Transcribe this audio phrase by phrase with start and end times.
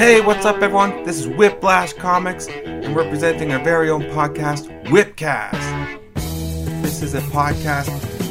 [0.00, 1.04] Hey, what's up, everyone?
[1.04, 5.60] This is Whiplash Comics, and we're presenting our very own podcast, Whipcast.
[6.80, 7.90] This is a podcast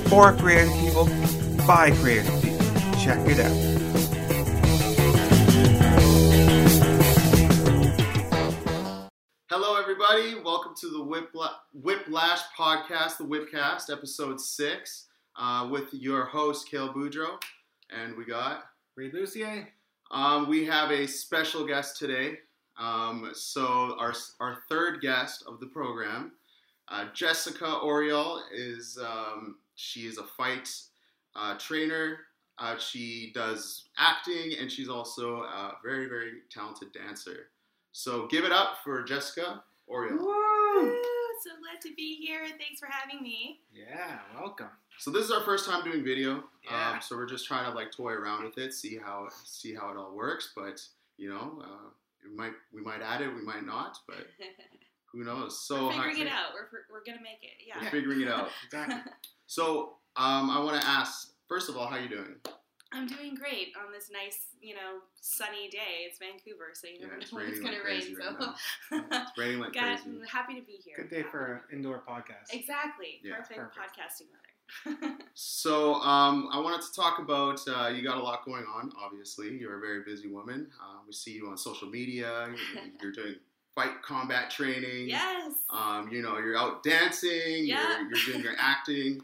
[0.09, 1.05] for creative people
[1.67, 2.65] by creative people.
[2.99, 3.51] Check it out.
[9.51, 10.41] Hello, everybody.
[10.43, 15.05] Welcome to the Whipla- Whiplash Podcast, the Whipcast, episode six,
[15.35, 17.39] uh, with your host, Kale Boudreau.
[17.95, 18.63] And we got,
[18.95, 19.67] Reed Lucier.
[20.11, 22.39] Um, we have a special guest today.
[22.77, 26.31] Um, so, our, our third guest of the program,
[26.87, 30.69] uh, Jessica Oryall, is um, she is a fight
[31.35, 32.19] uh, trainer.
[32.57, 37.47] Uh, she does acting, and she's also a very, very talented dancer.
[37.91, 40.19] So, give it up for Jessica Oryall.
[40.19, 41.01] Woo!
[41.41, 42.45] So glad to be here.
[42.57, 43.61] Thanks for having me.
[43.73, 44.67] Yeah, welcome.
[44.99, 46.91] So this is our first time doing video, Yeah.
[46.91, 49.89] um, so we're just trying to like toy around with it, see how see how
[49.91, 50.51] it all works.
[50.55, 50.81] But
[51.17, 51.89] you know, uh,
[52.23, 54.27] we might we might add it, we might not, but
[55.11, 55.59] who knows?
[55.59, 56.53] So we're figuring hi- it out.
[56.53, 57.65] We're, we're gonna make it.
[57.65, 57.77] Yeah.
[57.77, 57.89] We're Yeah.
[57.91, 58.49] figuring it out.
[58.65, 59.11] Exactly.
[59.47, 62.35] So um, I want to ask first of all, how you doing?
[62.91, 66.07] I'm doing great on this nice, you know, sunny day.
[66.09, 68.01] It's Vancouver, so you Yeah, never know it's when it's gonna like rain.
[68.01, 68.35] crazy So,
[68.91, 70.19] right It's raining like Got- crazy.
[70.19, 70.95] I'm happy to be here.
[70.97, 72.51] Good day for an indoor podcast.
[72.51, 73.21] Exactly.
[73.23, 73.77] Yeah, perfect, perfect.
[73.77, 74.48] podcasting weather.
[75.41, 78.91] So um, I wanted to talk about uh, you got a lot going on.
[79.01, 80.67] Obviously, you're a very busy woman.
[80.81, 82.49] Uh, we see you on social media.
[82.49, 83.35] You're, you're doing
[83.73, 85.07] fight combat training.
[85.07, 85.53] yes.
[85.69, 87.65] Um, you know, you're out dancing.
[87.65, 87.99] Yeah.
[87.99, 89.21] You're, you're doing your acting.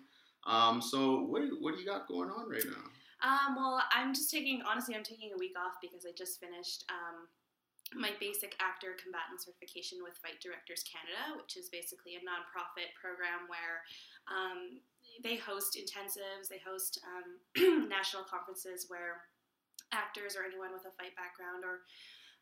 [0.48, 3.28] Um, so what do, what do you got going on right now?
[3.28, 6.86] Um, well, I'm just taking, honestly, I'm taking a week off because I just finished
[6.88, 7.28] um,
[7.94, 13.50] my basic actor combatant certification with Fight Directors Canada, which is basically a nonprofit program
[13.50, 13.84] where
[14.32, 14.80] um,
[15.24, 19.28] they host intensives, they host um, national conferences where
[19.94, 21.86] actors or anyone with a fight background or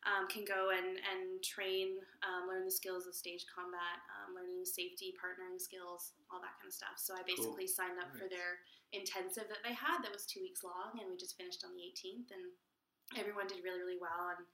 [0.04, 4.60] um, can go and, and train, um, learn the skills of stage combat, um, learning
[4.68, 7.00] safety, partnering skills, all that kind of stuff.
[7.00, 8.60] So I basically signed up for their
[8.92, 11.88] intensive that they had that was two weeks long, and we just finished on the
[11.88, 12.44] 18th, and
[13.16, 14.36] everyone did really, really well.
[14.36, 14.44] And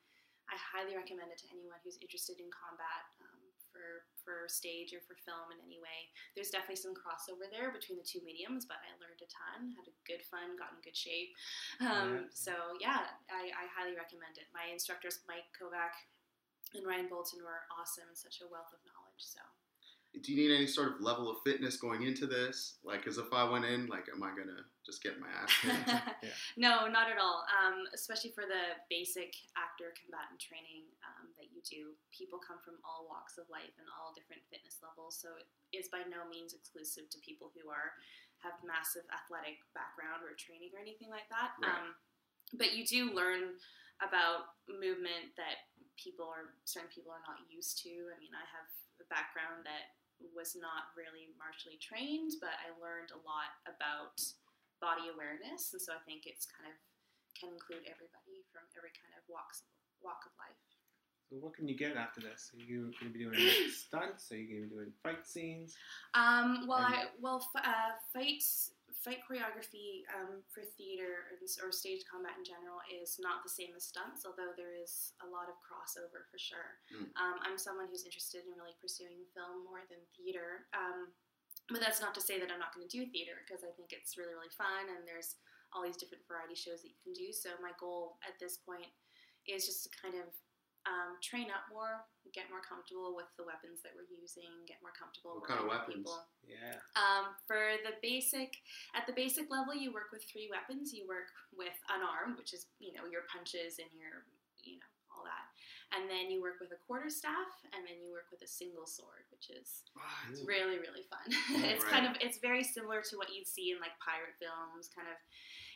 [0.50, 3.10] I highly recommend it to anyone who's interested in combat
[4.22, 6.10] for stage or for film in any way.
[6.34, 9.88] There's definitely some crossover there between the two mediums, but I learned a ton, had
[9.88, 11.32] a good fun, got in good shape.
[11.80, 12.34] Um, Yeah.
[12.34, 14.48] So yeah, I, I highly recommend it.
[14.52, 15.94] My instructors, Mike Kovac
[16.76, 19.22] and Ryan Bolton, were awesome and such a wealth of knowledge.
[19.22, 19.42] So.
[20.10, 22.82] Do you need any sort of level of fitness going into this?
[22.82, 25.86] Like, as if I went in, like, am I gonna just get my ass kicked?
[26.26, 26.34] Yeah.
[26.58, 27.46] No, not at all.
[27.46, 31.94] Um, especially for the basic actor combatant training um, that you do.
[32.10, 35.86] People come from all walks of life and all different fitness levels, so it is
[35.86, 37.94] by no means exclusive to people who are
[38.42, 41.54] have massive athletic background or training or anything like that.
[41.60, 41.70] Right.
[41.70, 41.94] Um,
[42.56, 43.60] but you do learn
[44.00, 45.68] about movement that
[46.00, 47.92] people are certain people are not used to.
[48.10, 48.68] I mean, I have
[49.00, 49.92] a background that
[50.36, 54.20] was not really martially trained, but I learned a lot about
[54.80, 56.76] body awareness, and so I think it's kind of
[57.38, 59.64] can include everybody from every kind of walks
[60.04, 60.56] walk of life.
[61.30, 62.50] So what can you get after this?
[62.52, 63.38] Are you going to be doing
[63.72, 64.32] stunts?
[64.32, 65.76] Are you going to be doing fight scenes?
[66.14, 68.42] Um, well, And- I well f- uh, fight
[69.00, 71.32] fight choreography um, for theater
[71.64, 75.28] or stage combat in general is not the same as stunts, although there is a
[75.28, 76.76] lot of crossover for sure.
[76.92, 77.08] Mm.
[77.16, 80.68] Um, I'm someone who's interested in really pursuing film more than theater.
[80.76, 81.16] Um,
[81.72, 83.94] but that's not to say that I'm not going to do theater because I think
[83.94, 85.38] it's really really fun and there's
[85.70, 87.30] all these different variety shows that you can do.
[87.30, 88.90] So my goal at this point
[89.46, 90.28] is just to kind of
[90.88, 94.94] um, train up more, get more comfortable with the weapons that we're using, get more
[94.96, 95.36] comfortable.
[95.36, 96.08] What kind of with weapons?
[96.08, 96.24] People.
[96.48, 96.80] Yeah.
[96.96, 98.56] Um, for the basic,
[98.96, 100.96] at the basic level, you work with three weapons.
[100.96, 104.24] You work with unarmed, which is you know your punches and your
[104.64, 105.46] you know all that,
[105.92, 108.86] and then you work with a quarter staff, and then you work with a single
[108.86, 110.46] sword, which is What?
[110.48, 111.28] really really fun.
[111.50, 111.92] Yeah, it's right.
[111.92, 114.88] kind of it's very similar to what you'd see in like pirate films.
[114.88, 115.18] Kind of,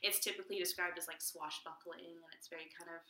[0.06, 3.02] it's typically described as like swashbuckling, and it's very kind of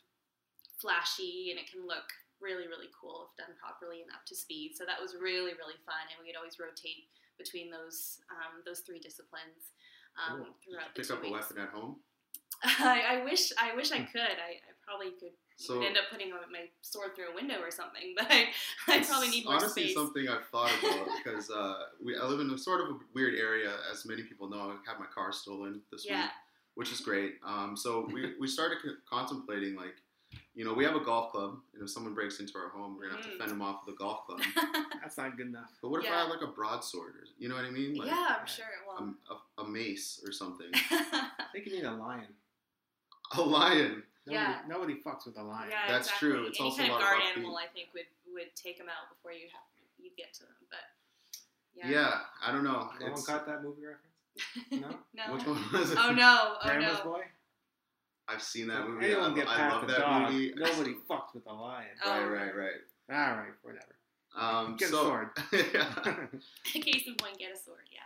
[0.81, 2.07] flashy, and it can look
[2.43, 4.73] really really cool if done properly and up to speed.
[4.75, 7.07] So that was really really fun, and we'd always rotate
[7.37, 9.75] between those um, those three disciplines
[10.15, 10.55] um, Cool.
[10.63, 11.49] throughout the Pick up a weeks.
[11.51, 11.97] weapon at home.
[12.63, 14.21] I, I wish I wish I could.
[14.39, 18.13] I, I probably could So end up putting my sword through a window or something,
[18.17, 18.47] but I,
[18.87, 19.95] I probably need more honestly space.
[19.95, 23.35] something I've thought about because uh, we, I live in a sort of a weird
[23.35, 24.71] area, as many people know.
[24.71, 26.21] I had my car stolen this Yeah.
[26.23, 26.31] week,
[26.75, 27.35] which is great.
[27.45, 28.77] Um, so we, we started
[29.09, 29.95] contemplating like,
[30.55, 33.09] you know, we have a golf club, and if someone breaks into our home, we're
[33.09, 33.37] gonna have to Mm.
[33.39, 34.41] fend them off with a golf club.
[35.01, 35.71] That's not good enough.
[35.81, 36.21] But what if I Yeah.
[36.23, 37.95] had like a broadsword, or you know what I mean?
[37.95, 38.65] Like yeah, I'm sure.
[38.65, 40.67] it um, a, a mace or something.
[40.73, 42.27] I think you need a lion.
[43.33, 44.03] A lion.
[44.27, 44.61] Nobody, Yeah.
[44.67, 45.69] nobody fucks with a lion.
[45.69, 46.29] Yeah, That's exactly.
[46.31, 46.45] true.
[46.47, 47.63] It's Any also kind a of lot guard about animal, feet.
[47.63, 49.61] I think, would would take them out before you have
[49.99, 50.55] you get to them.
[50.69, 50.79] But
[51.75, 51.89] Yeah.
[51.89, 52.91] yeah, I don't know.
[52.99, 54.11] No one It's, caught that movie reference?
[54.71, 54.99] No?
[55.13, 55.33] no.
[55.33, 55.97] which one was it?
[56.01, 56.55] Oh no!
[56.59, 57.03] Oh Grandma's no!
[57.11, 57.23] Boy?
[58.27, 59.05] I've seen that movie.
[59.05, 60.31] Anyone I, get I past love that dog.
[60.31, 60.53] movie.
[60.57, 61.87] Nobody fucked with a lion.
[62.03, 62.11] Oh.
[62.11, 62.71] Right, right, right.
[63.11, 63.95] All right, whatever.
[64.37, 65.29] Um, Get a sword.
[65.53, 65.93] yeah.
[66.73, 67.87] Case in point, get a sword.
[67.91, 67.99] Yeah.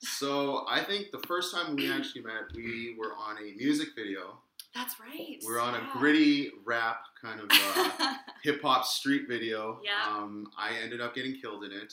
[0.00, 4.38] So I think the first time we actually met, we were on a music video.
[4.74, 5.38] That's right.
[5.44, 5.90] We're on yeah.
[5.94, 9.80] a gritty rap kind of uh, hip hop street video.
[9.84, 10.16] Yeah.
[10.16, 11.92] Um, I ended up getting killed in it,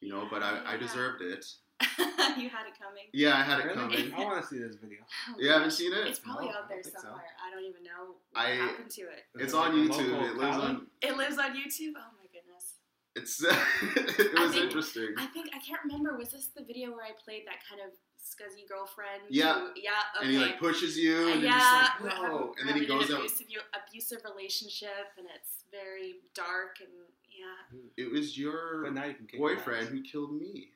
[0.00, 1.44] you know, but I, I deserved it.
[2.38, 3.06] you had it coming.
[3.12, 4.10] Yeah, I had it Really?
[4.10, 4.14] coming.
[4.14, 4.98] I want to see this video.
[5.30, 6.06] Oh, You haven't seen it?
[6.06, 7.02] It's probably No, out there don't think so.
[7.02, 7.24] somewhere.
[7.44, 9.26] I don't even know what I- happened to it.
[9.36, 10.22] Is It's it on like YouTube.
[10.30, 10.78] It lives talent?
[10.80, 10.86] on.
[11.02, 11.92] It lives on YouTube.
[11.96, 12.74] Oh my goodness.
[13.16, 15.14] It's it I was think- interesting.
[15.18, 16.16] I think I can't remember.
[16.16, 19.22] Was this the video where I played that kind of scuzzy girlfriend?
[19.30, 19.54] Yeah.
[19.54, 19.90] who- yeah.
[20.18, 20.26] Okay.
[20.26, 22.54] And he like pushes you, and yeah, you're just like, having- no.
[22.60, 23.20] And then he goes an out.
[23.22, 26.90] abusive, abusive relationship, and it's very dark and
[27.30, 27.86] yeah, hmm.
[27.96, 30.70] It was your But now you can kick boyfriend who killed me.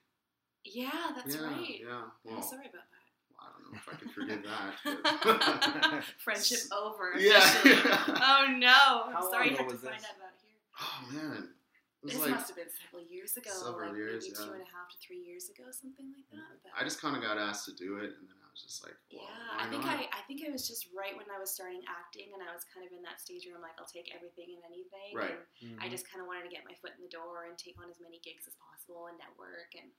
[0.64, 1.80] Yeah, that's yeah, right.
[1.80, 2.02] Yeah.
[2.26, 3.02] I'm Well, sorry about that.
[3.42, 6.04] I don't know if I can forgive that.
[6.22, 7.14] Friendship over.
[7.18, 7.42] Yeah.
[8.22, 9.10] oh no!
[9.10, 10.06] I'm How sorry you long had ago to was find this?
[10.06, 10.58] out about here.
[10.78, 11.42] oh man,
[12.02, 14.46] This like must have been several years ago, several like years, maybe yeah.
[14.46, 16.62] two and a half to three years ago, something like that.
[16.62, 16.70] Mm-hmm.
[16.70, 18.86] But I just kind of got asked to do it, and then I was just
[18.86, 19.98] like, well, yeah, why I think not?
[19.98, 22.62] I, I think it was just right when I was starting acting, and I was
[22.70, 25.18] kind of in that stage where I'm like, I'll take everything and anything.
[25.18, 25.38] Right.
[25.62, 25.94] And I mm-hmm.
[25.94, 27.98] just kind of wanted to get my foot in the door and take on as
[27.98, 29.90] many gigs as possible and network, and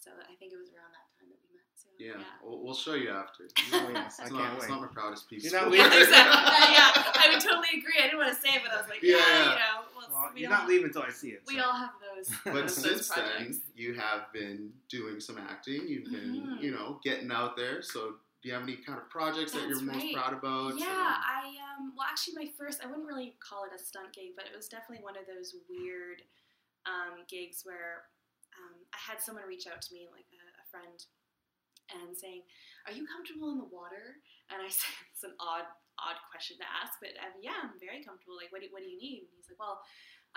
[0.00, 1.68] so I think it was around that time that we met.
[1.76, 2.40] So yeah, yeah.
[2.42, 3.44] We'll, we'll show you after.
[3.72, 5.44] Oh, yes, I It's can't not, it's not my proudest piece.
[5.44, 5.86] You're not leaving.
[5.92, 6.74] Yeah, exactly.
[6.74, 7.96] yeah, I would totally agree.
[8.00, 9.44] I didn't want to say it, but I was like, Yeah, yeah, yeah.
[9.44, 11.42] you know, well, Well, we you're not leaving until I see it.
[11.46, 11.64] we so.
[11.64, 12.26] all have those.
[12.44, 13.60] But those since projects.
[13.60, 15.86] then, you have been doing some acting.
[15.86, 16.62] You've been, Mhm.
[16.62, 17.82] you know, getting out there.
[17.82, 20.78] So, do you have any kind of projects that you're That's most proud about?
[20.78, 21.44] Yeah, Um, I
[21.76, 24.56] um well actually my first I wouldn't really call it a stunt gig, but it
[24.56, 26.22] was definitely one of those weird
[26.86, 28.04] um, gigs where
[28.58, 30.98] um, I had someone reach out to me, like a, a friend,
[31.90, 32.42] and saying,
[32.86, 34.18] "Are you comfortable in the water?"
[34.50, 35.68] And I said, "It's an odd
[36.00, 38.38] odd question to ask, but um, yeah, I'm very comfortable.
[38.38, 39.80] Like, what do, what do you need?" And he's like, "Well."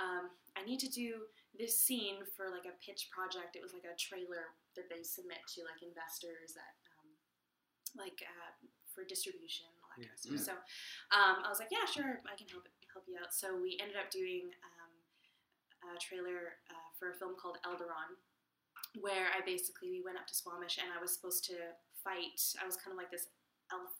[0.02, 3.54] Um, I need to do this scene for like a pitch project.
[3.54, 7.14] It was like a trailer that they submit to like investors that, um,
[7.94, 8.50] like uh,
[8.90, 10.34] for distribution all that kind of stuff.
[10.34, 10.50] Yeah.
[10.50, 10.54] So
[11.14, 13.34] um, I was like, yeah, sure, I can help help you out.
[13.34, 14.73] So we ended up doing um,
[15.92, 18.16] a trailer uh, for a film called Elderon,
[19.04, 21.58] where I basically we went up to Squamish and I was supposed to
[22.04, 22.40] fight.
[22.62, 23.28] I was kind of like this
[23.72, 23.92] elf,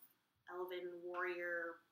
[0.48, 1.84] elven warrior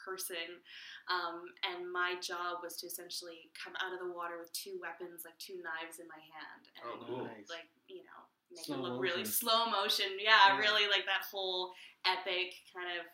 [0.00, 0.62] person,
[1.10, 5.26] um, and my job was to essentially come out of the water with two weapons,
[5.26, 7.24] like two knives in my hand, and Oh, cool.
[7.26, 7.50] Nice.
[7.50, 8.20] like you know
[8.54, 9.32] make Slow it look really motion.
[9.42, 10.10] slow motion.
[10.22, 10.62] Yeah, Yeah.
[10.62, 11.74] really like that whole
[12.06, 13.04] epic kind of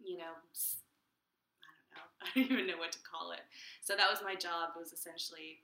[0.00, 0.32] you know.
[0.52, 0.85] s- I know.
[2.34, 3.44] I don't even know what to call it.
[3.82, 4.74] So that was my job.
[4.76, 5.62] Was essentially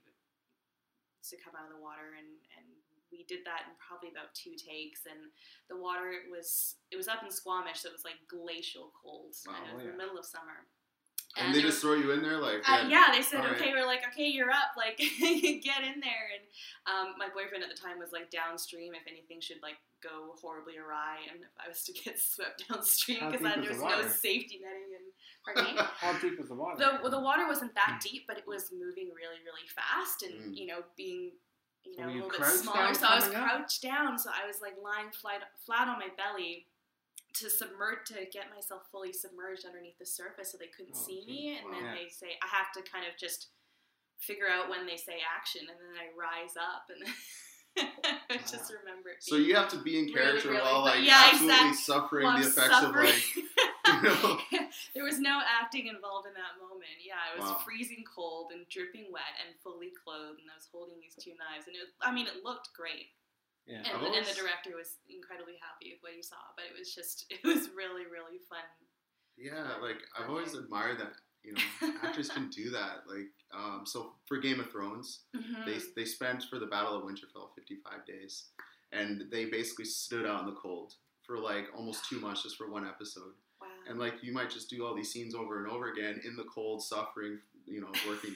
[1.29, 2.27] to come out of the water and
[2.59, 2.67] and
[3.11, 5.29] we did that in probably about two takes and
[5.69, 9.55] the water was it was up in Squamish so it was like glacial cold Wow,
[9.55, 9.91] and it was yeah.
[9.91, 10.67] in the middle of summer
[11.37, 13.73] and they just was- throw you in there like, uh, yeah, they said, okay, right.
[13.73, 16.29] we're like, okay, you're up, like, get in there.
[16.29, 16.45] And
[16.85, 20.77] um, my boyfriend at the time was like downstream if anything should like go horribly
[20.77, 24.03] awry, and if I was to get swept downstream because deep there is was the
[24.03, 24.91] no safety netting.
[24.93, 25.07] And.
[25.99, 26.77] How deep is the water?
[26.79, 30.53] the well, the water wasn't that deep, but it was moving really, really fast, and
[30.53, 30.57] Mm.
[30.57, 31.31] you know, being
[31.83, 32.93] you So know a little bit smaller.
[32.93, 33.47] So I was coming up?
[33.49, 36.67] crouched down, so I was like lying flat flat on my belly
[37.33, 41.19] to submerge to get myself fully submerged underneath the surface, so they couldn't Oh, see
[41.19, 41.27] geez.
[41.27, 41.57] me.
[41.59, 41.93] And then Wow.
[41.99, 43.47] they say I have to kind of just
[44.19, 47.13] figure out when they say action, and then I rise up, and then
[48.45, 48.77] just ah.
[48.83, 49.21] remember it.
[49.21, 50.99] So you have to be in character really while fun.
[50.99, 53.09] like Yeah, absolutely exact- suffering while the effects suffering.
[53.09, 53.25] of like
[53.87, 54.39] you know.
[54.95, 57.01] there was no acting involved in that moment.
[57.03, 57.61] Yeah, I was Wow.
[57.65, 61.67] freezing cold and dripping wet and fully clothed, and I was holding these two knives.
[61.67, 63.11] And it, I mean, it looked great,
[63.65, 63.83] yeah.
[63.83, 66.39] and, I've and the director was incredibly happy with what he saw.
[66.55, 68.63] But it was just, it was really, really fun.
[69.35, 73.03] Yeah, like I've always admired that you know actors can do that.
[73.07, 75.65] Like um, so for Game of Thrones, Mhm.
[75.65, 78.45] they they spent for the Battle of Winterfell 55 days,
[78.91, 80.93] and they basically stood out in the cold
[81.25, 83.33] for like almost two months just for one episode.
[83.61, 83.67] wow.
[83.89, 86.43] And like you might just do all these scenes over and over again in the
[86.45, 88.33] cold, suffering, you know, working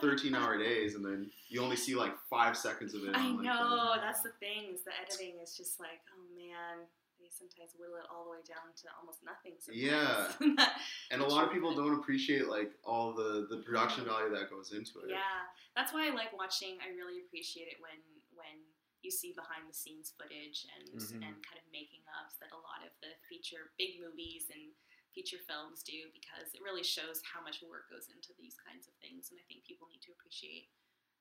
[0.00, 3.14] 13 hour days, and then you only see like five seconds of it.
[3.14, 4.72] I like, know the- that's the thing.
[4.74, 6.86] Is the editing is just like, oh man,
[7.20, 9.54] they sometimes whittle it all the way down to almost nothing.
[9.72, 10.32] Yeah.
[11.10, 14.70] And a lot of people don't appreciate like all the the production value that goes
[14.72, 15.10] into it.
[15.10, 16.78] Yeah, that's why I like watching.
[16.78, 17.98] I really appreciate it when
[18.32, 18.62] when
[19.02, 21.18] you see behind the scenes footage and Mhm.
[21.24, 24.70] and kind of making ups that a lot of the feature big movies and
[25.10, 28.94] feature films do because it really shows how much work goes into these kinds of
[29.02, 30.70] things, and I think people need to appreciate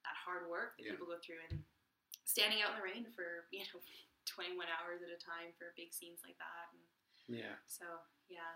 [0.05, 0.91] that hard work that Yeah.
[0.93, 1.65] people go through and
[2.29, 3.81] standing out in the rain for you know
[4.29, 6.69] 21 hours at a time for big scenes like that.
[6.73, 6.81] And
[7.41, 7.57] Yeah.
[7.65, 7.85] so
[8.29, 8.53] yeah,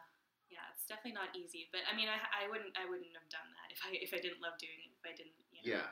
[0.53, 1.67] yeah, it's definitely not easy.
[1.73, 4.21] But I mean, I, I wouldn't I wouldn't have done that if I if I
[4.21, 4.93] didn't love doing it.
[4.93, 5.81] If I didn't, you know.
[5.81, 5.89] Yeah.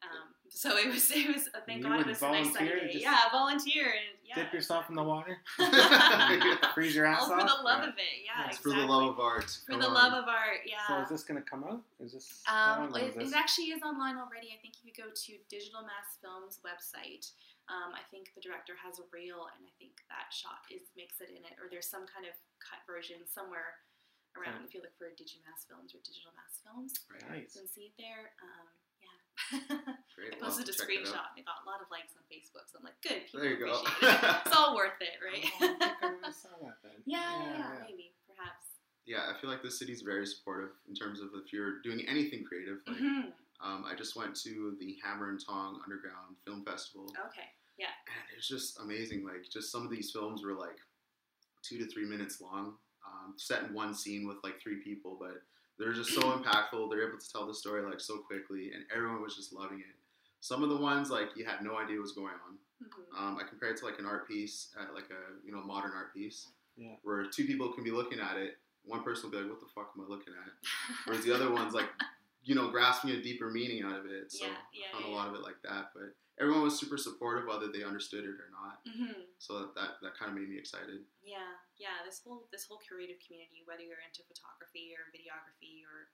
[0.00, 2.72] Um, so it was it was uh, thank You God it was a nice sunny
[2.72, 2.96] volunteer, day.
[3.04, 4.34] Yeah, volunteer and yeah.
[4.36, 5.36] Dip yourself in the water.
[6.74, 7.88] Freeze your ass All for the love Yeah.
[7.92, 8.16] of it.
[8.24, 8.72] Yeah, It's exactly.
[8.72, 9.50] for the love of art.
[9.66, 9.92] For Come the on.
[9.92, 10.64] love of art.
[10.64, 10.86] Yeah.
[10.88, 11.82] So is this gonna come out?
[12.00, 12.40] Is this?
[12.48, 14.48] Um, long ago it, is it actually is online already.
[14.56, 17.30] I think if you go to Digital Mass Films website,
[17.68, 21.20] um, I think the director has a reel, and I think that shot is makes
[21.20, 23.78] it in it, or there's some kind of cut version somewhere
[24.38, 24.62] around.
[24.62, 24.66] Okay.
[24.66, 26.94] If you look for Digimass Films or Digital Mass Films,
[27.28, 27.44] Right.
[27.46, 28.30] you can see it there.
[28.42, 28.66] Um,
[29.02, 29.16] yeah.
[30.14, 30.34] Great.
[30.34, 32.22] I Well, posted a check it screenshot and I got a lot of likes on
[32.30, 33.26] Facebook, so I'm like, good.
[33.26, 33.74] People There you go.
[34.06, 34.46] it.
[34.46, 35.42] It's all worth it, right?
[35.42, 36.98] Oh, I think I already saw that then.
[37.10, 38.66] yeah, yeah, yeah, maybe, perhaps.
[39.06, 42.44] Yeah, I feel like the city's very supportive in terms of if you're doing anything
[42.46, 42.78] creative.
[42.86, 43.32] Like, Mhm.
[43.62, 47.46] Um, I just went to the Hammer and Tong Underground Film Festival, Okay.
[47.78, 47.86] Yeah.
[48.08, 49.24] And it's just amazing.
[49.24, 50.76] Like, just some of these films were like
[51.62, 52.74] two to three minutes long,
[53.06, 55.42] um, set in one scene with like three people, but
[55.78, 56.90] they're just so impactful.
[56.90, 59.96] They're able to tell the story like so quickly, and everyone was just loving it.
[60.40, 62.58] Some of the ones like you had no idea what was going on.
[62.82, 63.18] Mhm.
[63.18, 65.92] Um, I compare it to like an art piece, uh, like a you know modern
[65.92, 66.96] art piece, Yeah.
[67.02, 68.58] where two people can be looking at it.
[68.84, 70.52] One person will be like, "What the fuck am I looking at?"
[71.06, 71.88] Whereas the other one's like,
[72.42, 74.32] you know, grasping a deeper meaning out of it.
[74.32, 75.92] So Yeah, yeah, I found yeah, a lot of it like that.
[75.92, 78.80] But everyone was super supportive, whether they understood it or not.
[78.88, 79.28] Mhm.
[79.38, 81.04] So that that, that kind of made me excited.
[81.22, 82.00] Yeah, yeah.
[82.04, 86.08] This whole this whole creative community, whether you're into photography or videography or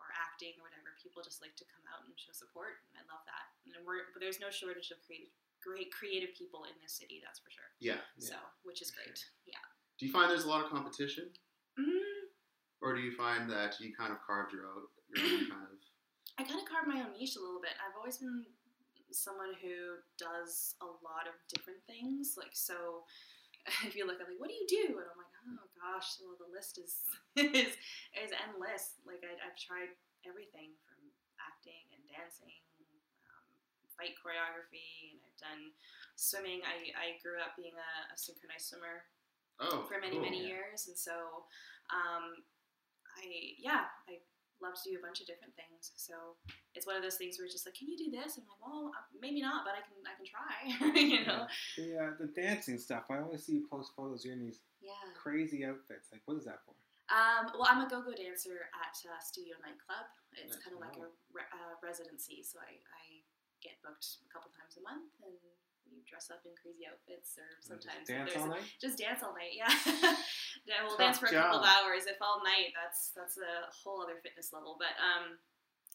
[0.00, 3.04] or acting or whatever, people just like to come out and show support, and I
[3.12, 3.52] love that.
[3.76, 5.30] And we're but there's no shortage of creative,
[5.62, 7.68] great creative people in this city, that's for sure.
[7.78, 8.00] Yeah.
[8.18, 8.34] So,
[8.64, 9.12] which is great.
[9.46, 9.60] Yeah.
[10.00, 11.30] Do you find there's a lot of competition,
[11.78, 12.32] Mm,
[12.80, 15.78] or do you find that you kind of carved your out your own kind of?
[16.38, 17.76] I kind of carved my own niche a little bit.
[17.76, 18.46] I've always been
[19.12, 22.38] someone who does a lot of different things.
[22.38, 23.04] Like, so
[23.86, 24.96] if you look at like, what do you do?
[24.96, 27.04] And I'm like, oh gosh, well the list is
[27.36, 27.74] is
[28.16, 28.96] is endless.
[29.04, 29.92] Like I, I've tried
[30.24, 31.00] everything from
[31.40, 32.56] acting and dancing,
[33.28, 33.44] um,
[33.96, 35.62] fight choreography, and I've done
[36.16, 36.60] swimming.
[36.64, 39.04] I, I grew up being a, a synchronized swimmer
[39.60, 40.24] Oh, for many cool.
[40.24, 40.56] many Yeah.
[40.56, 41.44] years and so
[41.92, 42.40] um,
[43.20, 44.16] i yeah i
[44.62, 46.36] love to do a bunch of different things so
[46.76, 48.52] it's one of those things where it's just like can you do this And i'm
[48.54, 50.54] like well uh, maybe not but i can i can try
[51.16, 51.44] you know
[51.76, 53.08] The uh, the dancing stuff.
[53.10, 54.24] I always see you post photos.
[54.24, 56.08] You're in these yeah crazy outfits.
[56.12, 56.74] Like, what is that for?
[57.10, 60.06] um, well i'm a go-go dancer at uh, studio nightclub
[60.38, 63.02] it's kind of like a re- uh, residency so I, I
[63.58, 65.34] get booked a couple times a month and
[65.90, 68.66] we dress up in crazy outfits or sometimes just dance all night.
[68.80, 69.54] just dance all night.
[69.60, 69.68] Yeah,
[70.66, 70.80] yeah.
[70.86, 72.06] We'll Tough dance for a couple of hours.
[72.10, 74.76] If all night, that's that's a whole other fitness level.
[74.78, 75.38] But um,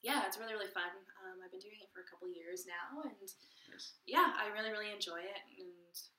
[0.04, 0.92] yeah, it's really really fun.
[1.26, 3.16] Um, I've been doing it for a couple of years now, and
[3.72, 3.96] Nice.
[4.08, 5.72] yeah, I really really enjoy it, and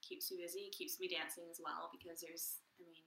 [0.05, 3.03] keeps me busy, keeps me dancing as well because there's, I mean,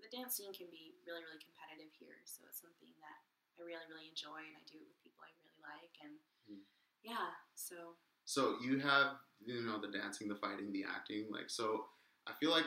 [0.00, 3.18] the dance scene can be really really competitive here, so it's something that
[3.58, 6.16] I really really enjoy, and I do it with people I really like, and
[6.48, 6.64] Mm.
[7.04, 7.96] yeah, so
[8.28, 11.24] So you have you know the dancing, the fighting, the acting.
[11.30, 11.86] Like so,
[12.26, 12.66] I feel like,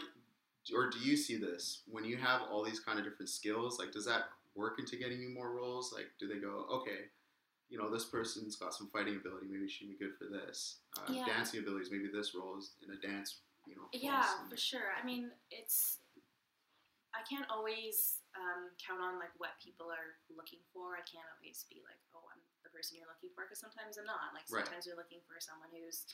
[0.76, 3.78] or do you see this when you have all these kind of different skills?
[3.78, 4.24] Like, does that
[4.56, 5.94] work into getting you more roles?
[5.94, 7.14] Like, do they go okay?
[7.70, 9.46] You know, this person's got some fighting ability.
[9.52, 10.78] Maybe she'd be good for this.
[10.98, 11.26] Uh, Yeah.
[11.28, 11.90] Dancing abilities.
[11.92, 13.42] Maybe this role is in a dance.
[13.68, 13.86] You know.
[13.94, 14.90] Yeah, for sure.
[15.00, 16.00] I mean, it's
[17.14, 20.98] I can't always um, count on like what people are looking for.
[20.98, 22.26] I can't always be like, oh,
[22.72, 24.32] the person you're looking for, because sometimes I'm not.
[24.32, 24.64] Like Right.
[24.64, 26.08] sometimes you're looking for someone who's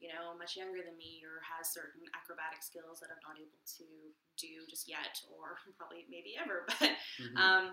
[0.00, 3.60] you know much younger than me or has certain acrobatic skills that I'm not able
[3.76, 3.84] to
[4.40, 6.64] do just yet, or probably maybe ever.
[6.80, 7.36] But Mhm.
[7.36, 7.64] um,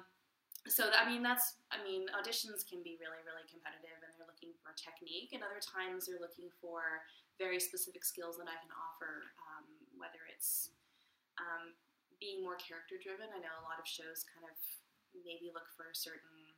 [0.67, 4.51] so I mean that's I mean auditions can be really really competitive and they're looking
[4.59, 7.07] for technique and other times they're looking for
[7.39, 9.63] very specific skills that I can offer um,
[9.95, 10.75] whether it's
[11.39, 11.71] um,
[12.19, 14.59] being more character driven I know a lot of shows kind of
[15.23, 16.51] maybe look for a certain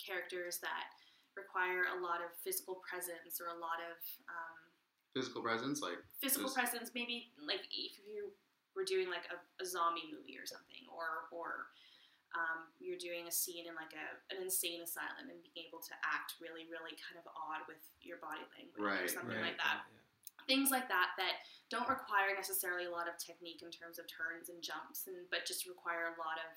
[0.00, 0.90] characters that
[1.36, 3.96] require a lot of physical presence or a lot of
[4.28, 4.58] um,
[5.14, 8.30] Physical presence, like physical Just- presence maybe like if you
[8.78, 11.74] were doing like a, a zombie movie or something or or
[12.38, 15.90] um, you're doing a scene in like a, an insane asylum and being able to
[16.06, 19.82] act really really kind of odd with your body language or something Right, like that.
[19.90, 19.98] yeah,
[20.46, 21.42] things like that that
[21.74, 25.42] don't require necessarily a lot of technique in terms of turns and jumps and but
[25.42, 26.54] just require a lot of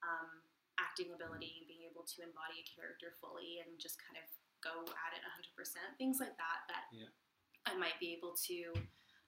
[0.00, 0.40] um,
[0.82, 4.26] acting ability and being able to embody a character fully and just kind of
[4.64, 5.54] go at it 100%
[6.00, 7.10] things like that that Yeah.
[7.68, 8.72] i might be able to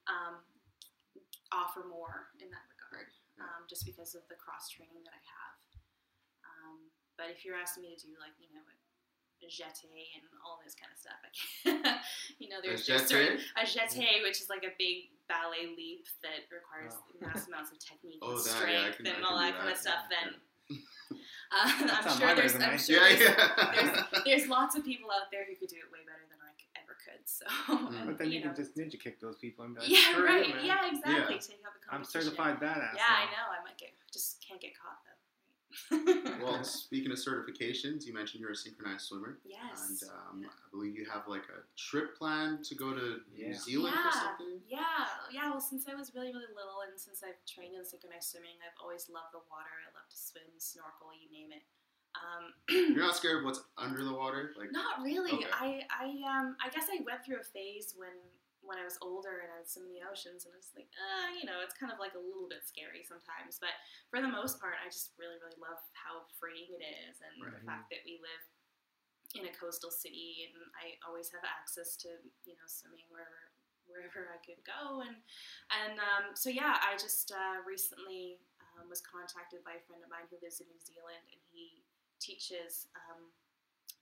[0.09, 0.41] um,
[1.53, 3.45] offer more in that regard Yeah.
[3.47, 5.55] um, just because of the cross training that I have.
[6.47, 6.79] Um,
[7.19, 8.63] but if you're asking me to do like you know
[9.45, 9.85] a jeté
[10.17, 11.21] and all this kind of stuff,
[12.41, 16.49] you know, there's, just certain a jeté, which is like a big ballet leap that
[16.49, 17.29] requires Wow.
[17.35, 19.77] mass amounts of technique Oh, and that, yeah, strength can- and all that, kind of
[19.79, 20.09] stuff.
[20.11, 20.17] Yeah.
[20.17, 20.29] Then
[20.71, 20.77] uh,
[21.53, 22.55] I'm sure there's.
[22.57, 23.71] I'm sure yeah, there's, yeah.
[23.75, 26.53] there's, there's lots of people out there who could do it way better than I
[26.83, 27.23] ever could.
[27.27, 28.07] So, Mm.
[28.07, 28.53] But then you, know.
[28.53, 30.65] can just ninja kick those people and be like, yeah, "Screw you, right.
[30.65, 31.35] Yeah, exactly.
[31.35, 31.41] Yeah.
[31.41, 32.95] Take out the I'm certified badass.
[32.95, 33.47] Yeah, I know.
[33.51, 35.16] I might get just can't get caught though.
[36.43, 39.39] Well, speaking of certifications, you mentioned you're a synchronized swimmer.
[39.45, 39.87] yes.
[40.03, 43.95] And um, I believe you have like a trip plan to go to New Zealand
[43.95, 44.09] Yeah.
[44.09, 44.61] or something.
[44.69, 44.81] Yeah,
[45.33, 45.51] yeah.
[45.51, 48.77] Well, since I was really, really little, and since I've trained in synchronized swimming, I've
[48.83, 49.73] always loved the water.
[49.85, 51.63] I love to swim, snorkel, you name it.
[52.17, 52.53] Um,
[52.97, 54.53] You're not scared of what's under the water?
[54.59, 55.33] Like, not really.
[55.33, 55.53] Okay.
[55.53, 58.17] I, I, um, I guess I went through a phase when,
[58.67, 61.31] when I was older and I swim in the oceans, and I was like, uh,
[61.39, 63.63] you know, it's kind of like a little bit scary sometimes.
[63.63, 63.79] But
[64.11, 67.63] for the most part, I just really, really love how freeing it is, and the
[67.63, 68.45] fact that we live
[69.39, 72.11] in a coastal city, and I always have access to,
[72.47, 73.55] you know, swimming wherever
[73.87, 75.15] wherever I could go, and
[75.71, 78.43] and um, so yeah, I just uh, recently
[78.75, 81.87] um, was contacted by a friend of mine who lives in New Zealand, and he
[82.19, 83.31] teaches um,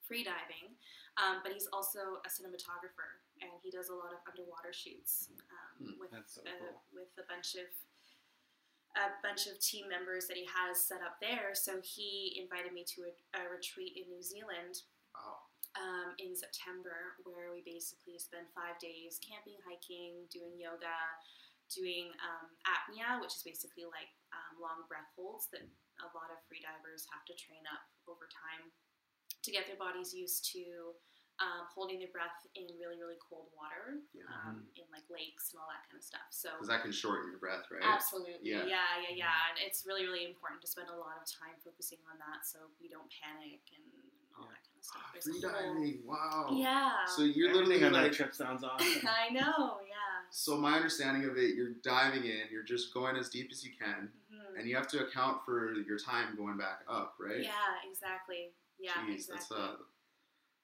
[0.07, 0.77] free diving,
[1.17, 5.73] um, but he's also a cinematographer, and he does a lot of underwater shoots um,
[5.75, 6.83] Hmm, with so uh, cool.
[6.95, 7.67] with a bunch of
[8.95, 11.51] a bunch of team members that he has set up there.
[11.51, 15.51] So he invited me to a, a retreat in New Zealand wow.
[15.75, 20.95] um, in September, where we basically spend five days camping, hiking, doing yoga,
[21.75, 25.67] doing um, apnea, which is basically like um, long breath holds that
[25.99, 28.71] a lot of freedivers have to train up over time
[29.45, 30.97] to get their bodies used to
[31.43, 34.23] um, holding their breath in really, really cold water, Yeah.
[34.47, 36.31] um, in like lakes and all that kind of stuff.
[36.31, 37.83] So Because that can shorten your breath, right?
[37.83, 38.39] Absolutely.
[38.55, 38.63] Yeah.
[38.71, 39.03] Yeah.
[39.03, 42.23] yeah, yeah, And it's really, really important to spend a lot of time focusing on
[42.23, 43.83] that so we don't panic and
[44.39, 44.55] all Yeah.
[44.55, 45.03] that kind of stuff.
[45.03, 46.07] Ah, There's Free a whole- diving.
[46.07, 46.55] Wow.
[46.55, 47.03] Yeah.
[47.11, 48.15] So you're literally Everything on like.
[48.15, 49.03] that trip sounds awesome.
[49.03, 50.31] I know, yeah.
[50.31, 53.75] So my understanding of it, you're diving in, you're just going as deep as you
[53.75, 54.55] can, Mhm.
[54.55, 57.43] and you have to account for your time going back up, right?
[57.43, 58.55] Yeah, exactly.
[58.79, 59.59] Yeah, Jeez, that's exactly.
[59.59, 59.77] uh,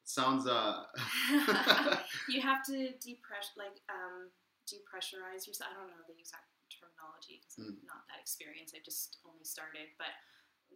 [0.04, 0.84] sounds uh.
[2.28, 4.30] you have to depress, like, um,
[4.66, 5.70] depressurize yourself.
[5.70, 7.86] I don't know the exact terminology because I'm Mm.
[7.86, 8.74] not that experienced.
[8.74, 10.14] I've just only started, but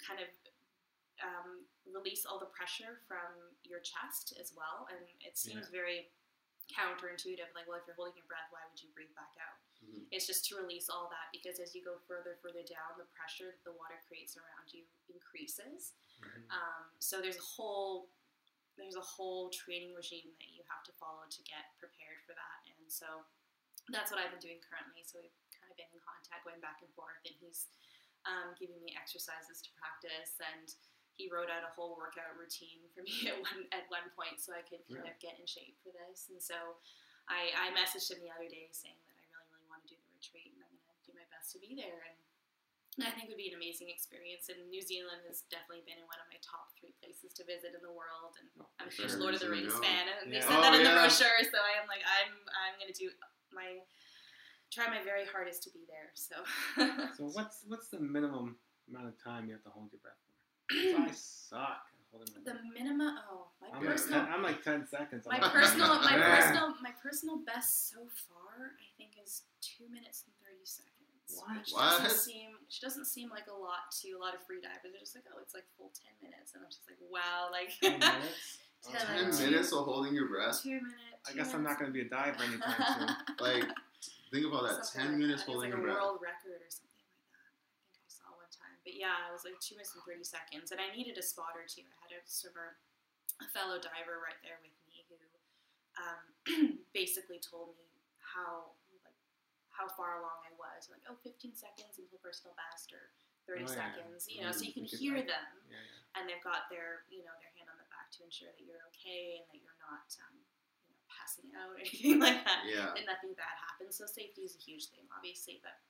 [0.03, 0.29] kind of
[1.23, 3.31] um, release all the pressure from
[3.63, 4.87] your chest as well.
[4.91, 6.11] And it seems very
[6.69, 7.55] counterintuitive.
[7.55, 9.57] Like, well, if you're holding your breath, why would you breathe back out?
[9.95, 10.09] Mhm.
[10.11, 13.47] It's just to release all that because as you go further, further down, the pressure
[13.51, 15.95] that the water creates around you increases.
[16.21, 16.51] Mhm.
[16.51, 18.11] Um, so there's a whole
[18.77, 22.67] there's a whole training regime that you have to follow to get prepared for that,
[22.77, 23.25] and so
[23.89, 25.05] that's what I've been doing currently.
[25.05, 25.31] So we've
[25.61, 27.69] kind of been in contact, going back and forth, and he's
[28.25, 30.75] um, giving me exercises to practice, and
[31.15, 34.53] he wrote out a whole workout routine for me at one at one point, so
[34.53, 35.13] I could kind Yeah.
[35.13, 36.29] of get in shape for this.
[36.31, 36.81] And so
[37.29, 40.01] I, I messaged him the other day saying that I really, really want to do
[40.03, 42.01] the retreat, and I'm going to do my best to be there.
[42.09, 42.17] And
[43.05, 44.49] I think it would be an amazing experience.
[44.49, 47.75] And New Zealand has definitely been in one of my top three places to visit
[47.77, 48.39] in the world.
[48.41, 49.21] And Oh, I'm a for huge sure.
[49.21, 50.49] Lord of the Rings fan, and they Yeah.
[50.49, 51.43] said that Oh, in the brochure.
[51.45, 53.11] So I am like, I'm I'm going to do
[53.53, 53.85] my
[54.73, 56.11] try my very hardest to be there.
[56.17, 56.41] So
[57.19, 58.57] So what's what's the minimum
[58.89, 60.33] amount of time you have to hold your breath for?
[61.07, 61.94] I suck at holding my
[62.45, 63.19] the minimum.
[63.31, 63.89] Oh, my I'm, Yeah.
[63.91, 64.21] like personal.
[64.29, 65.27] I'm like ten seconds.
[65.31, 70.25] I'm My personal, my personal, my personal best so far, I think, is two minutes
[70.27, 70.93] and thirty seconds.
[71.35, 71.57] What?
[71.57, 72.03] Which What?
[72.05, 74.93] doesn't seem, which doesn't seem like a lot to a lot of free divers.
[74.93, 77.73] They're just like, oh, it's like full ten minutes, and I'm just like, wow, like
[77.81, 78.61] Ten minutes?
[78.85, 79.39] Ten Ten wow.
[79.41, 80.61] minutes of holding your breath.
[80.61, 81.17] two minute.
[81.25, 83.09] I two guess I'm not going to be a diver anytime soon.
[83.41, 83.65] Like,
[84.29, 84.85] think about that.
[84.85, 85.51] Something Ten like minutes that.
[85.51, 86.05] holding it's your like breath.
[86.05, 87.49] a world record or something like that.
[87.49, 88.74] I think I saw one time.
[88.85, 91.65] But yeah, I was like two minutes and thirty seconds, and I needed a spotter
[91.65, 91.85] too.
[91.89, 92.77] I had a swimmer,
[93.41, 95.17] a fellow diver, right there with me who
[95.97, 96.25] um,
[96.99, 97.89] basically told me
[98.21, 99.17] how like
[99.73, 100.93] how far along I was.
[100.93, 103.09] Like, oh, 15 seconds until personal best, or
[103.49, 103.73] 30 Oh, yeah.
[103.73, 104.29] seconds.
[104.29, 106.17] You know, so Mm, you can you hear them, Yeah, yeah.
[106.21, 108.85] and they've got their you know their hand on the back to ensure that you're
[108.93, 110.37] okay and that you're not um,
[110.85, 112.93] you know passing out or anything like that Yeah.
[113.01, 113.97] and nothing bad happens.
[113.97, 115.65] So safety is a huge thing, obviously.
[115.65, 115.81] But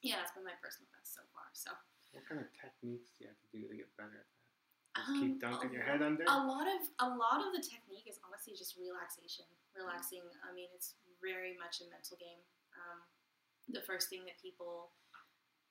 [0.00, 1.52] yeah, that's been my personal best so far.
[1.52, 1.68] So
[2.12, 4.38] What kind of techniques do you have to do to get better at that?
[4.98, 6.24] Just Um, keep dunking your lot- head under?
[6.26, 10.26] a lot of a lot of the technique is honestly just relaxation, relaxing.
[10.42, 12.42] I mean, it's very much a mental game.
[12.74, 13.06] Um,
[13.68, 14.90] the first thing that people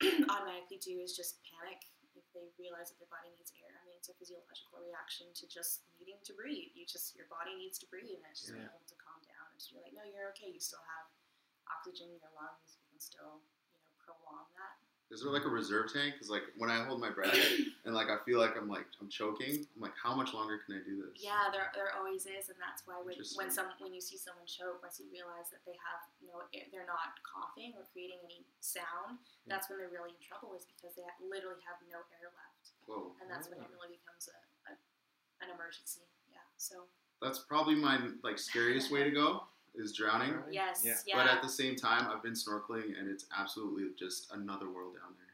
[0.32, 1.84] automatically do is just panic
[2.16, 3.76] if they realize that their body needs air.
[3.76, 6.72] I mean, it's a physiological reaction to just needing to breathe.
[6.74, 8.64] You just your body needs to breathe, and it's just Yeah.
[8.72, 10.48] able to calm down and just be like, no, you're okay.
[10.48, 11.06] You still have
[11.68, 12.78] oxygen in your lungs.
[12.80, 13.42] You can still
[13.76, 16.14] you know prolong that Is there like a reserve tank?
[16.14, 17.34] Because like when I hold my breath
[17.84, 20.78] and like I feel like I'm like I'm choking, I'm like, how much longer can
[20.78, 21.18] I do this?
[21.18, 24.46] Yeah, there, there always is, and that's why when, when some when you see someone
[24.46, 28.46] choke, once you realize that they have no, air- they're not coughing or creating any
[28.62, 29.50] sound, hmm.
[29.50, 30.54] that's when they're really in trouble.
[30.54, 33.18] Is because they literally have no air left, Whoa.
[33.18, 34.38] and that's when it really becomes a,
[34.70, 34.78] a
[35.42, 36.06] an emergency.
[36.30, 36.46] Yeah.
[36.54, 36.86] So
[37.18, 39.42] That's probably my like scariest way to go
[39.74, 40.32] is drowning.
[40.34, 40.52] Right?
[40.52, 40.94] yes, Yeah.
[41.06, 44.94] yeah, But at the same time, I've been snorkeling and it's absolutely just another world
[44.94, 45.26] down there.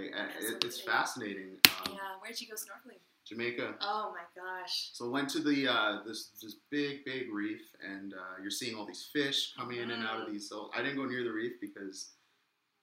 [0.00, 1.56] Like it, it's fascinating.
[1.86, 1.98] Um, yeah.
[2.20, 2.98] Where'd you go snorkeling?
[3.26, 3.74] Jamaica.
[3.80, 4.90] Oh my gosh.
[4.92, 8.86] So went to the uh, this this big big reef, and uh, you're seeing all
[8.86, 10.32] these fish coming in and out of Mm.
[10.32, 10.48] these.
[10.48, 12.10] So I didn't go near the reef because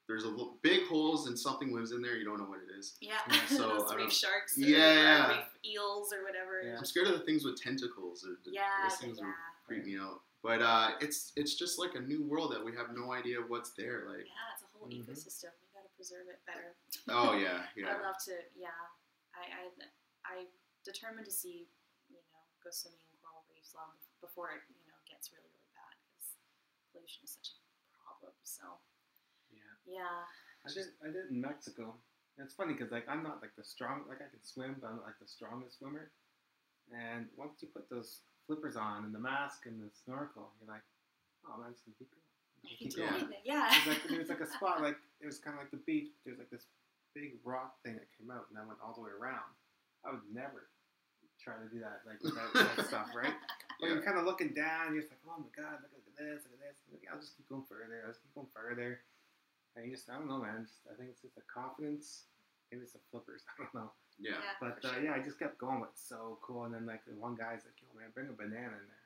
[0.08, 2.16] there's a little, big holes and something lives in there.
[2.16, 2.96] You don't know what it is.
[3.02, 3.16] Yeah.
[3.30, 3.40] Yeah.
[3.50, 4.58] So, Those reef sharks.
[4.58, 5.28] Or, Yeah, or yeah.
[5.38, 6.62] reef eels or whatever.
[6.64, 6.78] Yeah.
[6.78, 8.24] I'm scared of the things with tentacles.
[8.26, 8.62] Or the, Yeah.
[8.88, 9.32] those things yeah.
[9.66, 10.22] creep me out.
[10.44, 13.72] But uh, it's it's just like a new world that we have no idea what's
[13.74, 14.06] there.
[14.08, 15.04] Like Yeah, it's a whole Mhm.
[15.04, 15.52] ecosystem.
[15.62, 16.76] We gotta preserve it better.
[17.10, 17.96] oh yeah yeah.
[17.98, 18.34] I'd love to.
[18.56, 18.70] Yeah,
[19.36, 19.64] I, I,
[20.26, 20.36] I
[20.86, 21.68] determined to see,
[22.08, 25.74] you know, go swimming in coral reefs long before it, you know, gets really, really
[25.76, 26.38] bad because
[26.94, 27.58] pollution is such a
[27.98, 28.32] problem.
[28.46, 28.78] So
[29.52, 29.74] Yeah.
[29.86, 30.24] yeah,
[30.64, 30.94] I did.
[31.04, 31.98] I did in Mexico.
[32.38, 34.06] It's funny because like I'm not like the strong.
[34.08, 36.12] Like I can swim, but I'm not like the strongest swimmer.
[36.94, 40.84] And once you put those flippers on and the mask and the snorkel, you're like,
[41.46, 42.26] oh man, I'm just gonna keep going.
[42.64, 43.12] I'm keep keep going.
[43.28, 43.34] going.
[43.38, 43.44] it.
[43.46, 43.68] Yeah.
[43.86, 46.10] There's like there's like a spot like it was kind of like the beach.
[46.16, 46.66] But there's like this
[47.14, 49.52] big rock thing that came out and I went all the way around.
[50.08, 50.72] I would never
[51.38, 53.36] try to do that like without that stuff, right?
[53.80, 53.94] But Yeah.
[53.94, 54.96] you're kind of looking down.
[54.96, 56.78] You're just like, oh my god, look at this, look at this.
[56.90, 58.02] Look, I'll just keep going further.
[58.08, 59.02] I'll just keep going further.
[59.78, 60.66] And you just, I don't know, man.
[60.66, 62.26] Just, I think it's just a confidence.
[62.72, 63.44] Maybe it's the flippers.
[63.60, 63.92] I don't know.
[64.20, 65.04] yeah But uh, sure.
[65.04, 65.84] yeah, I just kept going.
[65.90, 66.64] It's so cool.
[66.66, 69.06] And then like the one guy's like, yo man, bring a banana in there.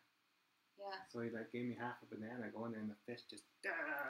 [0.82, 0.97] yeah.
[1.13, 2.47] So he like gave me half a banana.
[2.47, 3.43] I go in there and the fish just.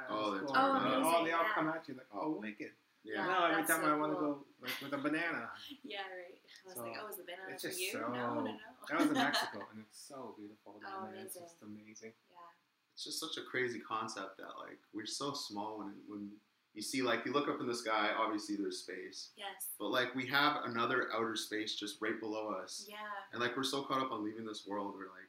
[0.09, 1.55] Oh, just that's go Oh, amazing, all they all yeah.
[1.55, 2.71] come at you like, oh, wicked.
[3.03, 3.25] yeah.
[3.27, 4.33] now every that's time so I want to cool.
[4.39, 5.51] go like with a banana.
[5.83, 6.39] Yeah, right.
[6.39, 7.91] I was So, like, oh, is the banana it's for just you?
[7.91, 8.55] so- no, no, no.
[8.87, 11.21] That was in Mexico, and it's so beautiful down Oh, there.
[11.27, 12.13] It's just amazing.
[12.31, 12.49] yeah.
[12.95, 16.31] it's just such a crazy concept that like we're so small when when
[16.73, 19.75] you see like you look up in the sky obviously there's space Yes.
[19.79, 22.95] but like we have another outer space just right below us Yeah.
[23.34, 25.27] and like we're so caught up on leaving this world we're like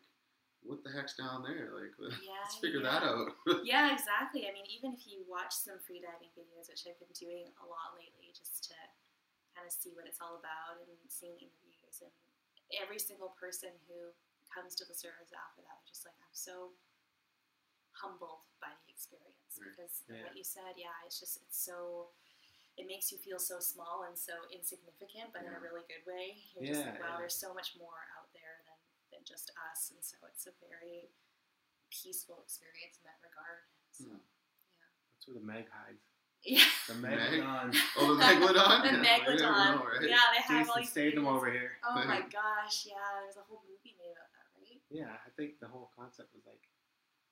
[0.63, 1.91] what the heck's down there like
[2.23, 2.39] Yeah.
[2.47, 2.91] let's figure yeah.
[2.95, 3.35] that out
[3.67, 4.47] Yeah, exactly.
[4.47, 7.99] I mean, even if you watch some freediving videos, which I've been doing a lot
[7.99, 8.79] lately, just to
[9.59, 12.15] kind of see what it's all about and seeing interviews, and
[12.79, 14.15] every single person who
[14.55, 16.71] comes to the surface after that, are just like, I'm so
[17.95, 19.69] humbled by the experience Right.
[19.77, 20.25] because Yeah.
[20.25, 22.11] what you said, yeah, it's just it's so.
[22.81, 26.41] It makes you feel so small and so insignificant, but in a really good way.
[26.57, 27.19] You're just like, Yeah, wow, yeah.
[27.21, 28.81] there's so much more out there than,
[29.13, 31.13] than just us, and so it's a very
[31.93, 33.69] peaceful experience in that regard.
[33.93, 34.25] So, Hmm.
[35.13, 36.01] That's where the Meg hides.
[36.43, 36.65] yeah.
[36.89, 37.13] The Meg?
[37.21, 37.77] Megalodon.
[38.01, 39.77] oh the megalodon The Yeah, megalodon.
[39.77, 40.09] know, right?
[40.09, 41.37] Yeah, they have all Jason these Statham videos.
[41.37, 41.73] over here.
[41.85, 44.81] Oh my gosh, yeah, there's a whole movie made about that, right?
[44.89, 46.65] Yeah, I think the whole concept was like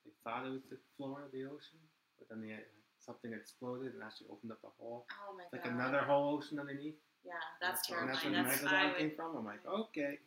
[0.04, 1.78] they thought it was the floor of the ocean,
[2.18, 2.56] but then they
[2.98, 5.06] something exploded and actually opened up a hole.
[5.26, 5.74] Oh my It's like god.
[5.74, 6.96] another whole ocean underneath.
[7.24, 8.32] Yeah, that's And terrifying.
[8.32, 9.36] that's where That's, the I Megalodon came would from.
[9.36, 10.18] I'm like, okay,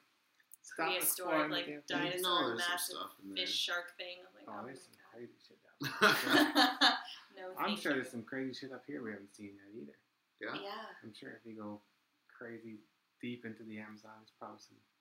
[0.61, 2.17] stop prehistoric exploring like damn thing.
[2.17, 4.17] You know dinosaur massive stuff in there fish shark thing.
[4.25, 5.09] I'm like, Oh, oh, my there's some god.
[5.13, 5.77] crazy shit down
[6.81, 6.93] there.
[7.37, 7.97] no, I'm sure you.
[8.01, 9.97] there's some crazy shit up here we haven't seen yet either.
[10.41, 10.85] yeah Yeah.
[11.03, 11.81] I'm sure if you go
[12.29, 12.77] crazy
[13.21, 14.92] deep into the Amazon, there's probably some I don't know,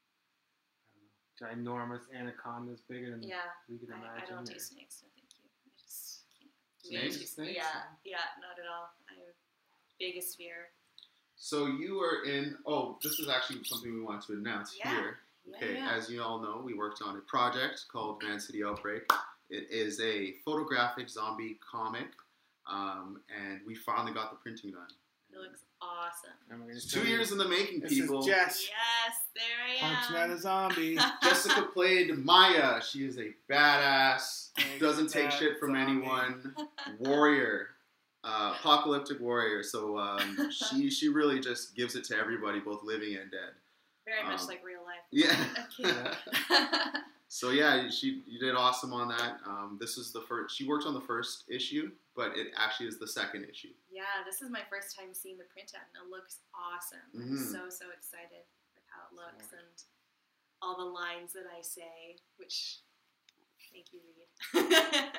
[1.42, 3.36] ginormous anacondas bigger than Yeah.
[3.68, 4.22] we can I, imagine.
[4.24, 5.48] I don't do snakes, no thank you.
[5.66, 7.12] I just can't.
[7.12, 7.18] Snakes?
[7.20, 7.56] Yeah, Snakes?
[7.56, 8.90] Yeah, yeah, not at all.
[9.10, 9.34] I have
[9.98, 10.70] biggest fear.
[11.36, 14.90] so you were in oh this is actually something we want to announce Yeah.
[14.90, 15.90] here Yeah, Okay, yeah.
[15.96, 19.02] as you all know, we worked on a project called Van City Outbreak.
[19.50, 22.08] It is a photographic zombie comic,
[22.70, 24.86] um, and we finally got the printing done.
[25.32, 26.30] It looks awesome.
[26.50, 28.20] And we're gonna It's two years in the making, This people.
[28.20, 29.44] is Jess Yes, there
[29.82, 29.96] I am.
[29.96, 30.98] punching at a zombie.
[31.22, 32.80] Jessica played Maya.
[32.82, 35.92] She is a badass, doesn't take shit from zombie.
[35.92, 36.54] anyone,
[36.98, 37.68] warrior,
[38.24, 39.62] uh, apocalyptic warrior.
[39.62, 43.50] So um, she she really just gives it to everybody, both living and dead.
[44.04, 45.04] Very much Um, like real life.
[45.10, 46.14] Yeah.
[47.32, 47.38] Okay.
[47.38, 49.38] So yeah, she you did awesome on that.
[49.46, 50.54] Um, this is the first.
[50.56, 53.72] She worked on the first issue, but it actually is the second issue.
[53.90, 56.98] yeah, this is my first time seeing the print out, and it looks awesome.
[57.14, 57.30] Mhm.
[57.30, 59.62] I'm so so excited with how it looks Smart.
[59.64, 59.82] and
[60.60, 62.80] all the lines that I say, which
[63.72, 64.28] thank you, Reed.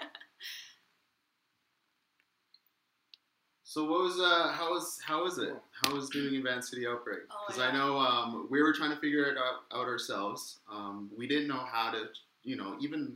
[3.74, 5.56] So what was uh how was how was it?
[5.84, 7.22] How was doing Van City Outbreak?
[7.32, 7.70] Oh, Because yeah.
[7.70, 10.60] I know um, we were trying to figure it out, out ourselves.
[10.72, 12.04] Um, we didn't know how to,
[12.44, 13.16] you know, even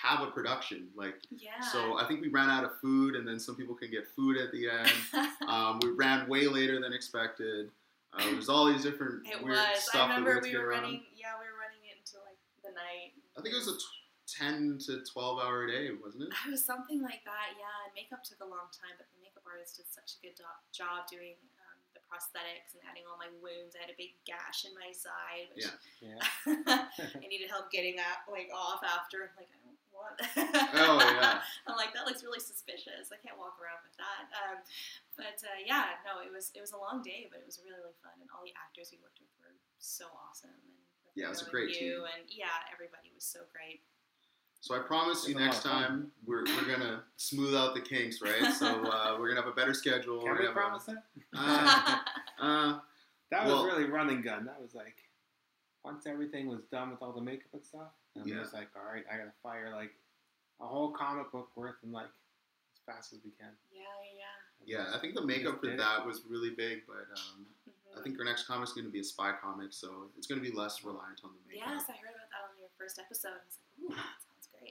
[0.00, 0.86] have a production.
[0.94, 1.58] Like, Yeah.
[1.72, 4.36] so I think we ran out of food, and then some people can get food
[4.36, 4.92] at the end.
[5.48, 7.70] Um, we ran way later than expected.
[8.12, 9.82] Uh, there's all these different it weird was.
[9.82, 10.82] stuff I remember we get were around.
[10.82, 11.02] running.
[11.16, 13.18] Yeah, we were running it into like the night.
[13.36, 13.74] I think it was a
[14.40, 16.32] ten to twelve hour a day, wasn't it?
[16.48, 17.84] It was something like that, yeah.
[17.84, 20.64] And makeup took a long time, but the makeup artist did such a good do-
[20.72, 23.76] job doing um, the prosthetics and adding all my wounds.
[23.76, 25.68] I had a big gash in my side, which
[26.00, 26.16] Yeah.
[26.16, 26.88] Yeah.
[27.20, 29.28] I needed help getting that like off after.
[29.28, 30.16] I'm like, I don't want.
[30.80, 31.44] Oh, yeah.
[31.68, 33.12] I'm like, that looks really suspicious.
[33.12, 34.24] I can't walk around with that.
[34.32, 34.56] Um,
[35.20, 37.76] but uh, yeah, no, it was it was a long day, but it was really
[37.78, 40.56] really fun, and all the actors we worked with were so awesome.
[40.64, 40.80] And
[41.12, 42.08] Yeah, it was a great you, team.
[42.08, 43.84] And yeah, everybody was so great.
[44.60, 48.20] So I promise you It's a next time we're, we're gonna smooth out the kinks,
[48.20, 48.52] right?
[48.52, 50.18] So uh, we're gonna have a better schedule.
[50.20, 51.04] Can we're we gonna promise that?
[51.34, 51.98] uh,
[52.40, 52.78] uh,
[53.30, 54.44] That was Well- really run and gun.
[54.44, 54.96] That was like
[55.84, 57.88] once everything was done with all the makeup and stuff.
[58.20, 58.40] I'm Yeah.
[58.42, 59.92] just like, all right, I gotta fire like
[60.60, 62.10] a whole comic book worth in like
[62.74, 63.48] as fast as we can.
[63.72, 64.76] yeah, yeah.
[64.78, 65.78] yeah, Yeah, I think the makeup for did it.
[65.78, 67.98] that was really big, but um, Mhm.
[67.98, 70.84] I think our next comic's gonna be a spy comic, so it's gonna be less
[70.84, 71.68] reliant on the makeup.
[71.70, 73.30] Yes, I heard about that on your first episode.
[73.30, 74.29] I was like, ooh, that sounds great.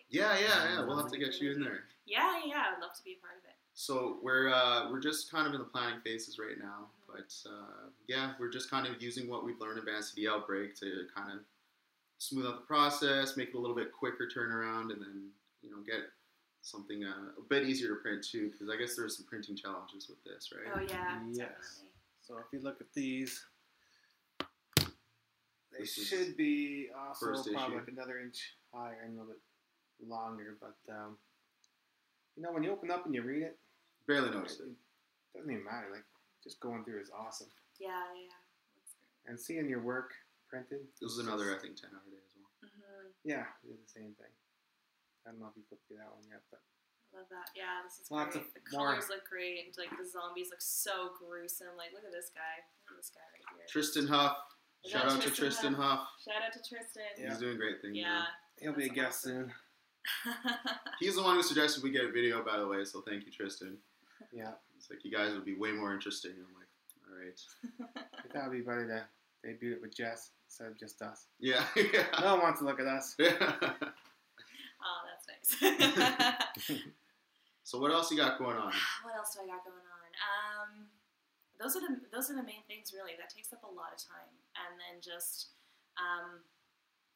[0.10, 0.86] Yeah, yeah, yeah.
[0.86, 1.84] We'll have to get you in there.
[2.06, 3.56] Yeah, yeah, I would love to be a part of it.
[3.76, 7.22] So we're uh, we're just kind of in the planning phases right now, Mm-hmm.
[7.46, 10.76] but uh, yeah, we're just kind of using what we've learned in Van City Outbreak
[10.80, 11.40] to kind of
[12.18, 15.30] smooth out the process, make it a little bit quicker turnaround, and then
[15.62, 16.02] you know get
[16.62, 20.10] something uh, a bit easier to print too, because I guess there's some printing challenges
[20.10, 20.72] with this, right?
[20.76, 21.38] Oh yeah, Yes.
[21.38, 21.92] definitely.
[22.22, 23.44] So if you look at these,
[24.40, 27.76] they This should be also probably issue.
[27.76, 29.40] like another inch higher and a little bit
[30.08, 30.58] longer.
[30.60, 31.18] But um,
[32.36, 33.58] you know, when you open up and you read it,
[34.08, 34.72] Barely noticed it.
[35.36, 35.88] doesn't even matter.
[35.92, 36.06] Like
[36.44, 37.48] just going through is awesome,
[37.80, 38.32] Yeah, yeah.
[38.80, 39.30] That's great.
[39.30, 40.14] and seeing your work
[40.50, 40.88] printed.
[41.00, 42.50] This was another, I think, ten hour day as well.
[42.64, 44.32] hmm Yeah, we did the same thing.
[45.28, 46.62] I don't know if you flipped through that one yet, but
[47.14, 47.50] Love that.
[47.58, 48.46] Yeah, this is Lots great.
[48.46, 51.74] of the more- colors look great, and like the zombies look so gruesome.
[51.78, 52.62] Like, look at this guy.
[52.86, 53.66] Look at this guy right here.
[53.68, 54.38] Tristan Huff,
[54.86, 56.06] Is shout that out to Tristan Tristan Huff.
[56.22, 57.10] Shout out to Tristan.
[57.18, 57.30] Yeah.
[57.34, 57.98] He's doing great things.
[57.98, 58.30] Yeah.
[58.30, 58.34] man.
[58.62, 59.50] he'll be a That's guest soon.
[61.00, 62.84] He's the one who suggested we get a video, by the way.
[62.86, 63.78] So thank you, Tristan.
[64.32, 66.32] Yeah, It's like you guys would be way more interesting.
[66.32, 66.68] I'm like,
[67.08, 67.42] all right.
[68.26, 69.06] I thought it'd be better to
[69.44, 71.28] debut it with Jess instead of just us.
[71.40, 72.06] Yeah, yeah.
[72.20, 73.16] No one wants to look at us.
[73.20, 73.28] oh,
[75.08, 75.80] that's nice.
[77.64, 78.74] so what else you got going on?
[79.04, 80.10] what else do I got going on?
[80.20, 80.88] Um,
[81.60, 83.14] those are the those are the main things really.
[83.18, 85.52] That takes up a lot of time, and then just
[85.98, 86.44] um,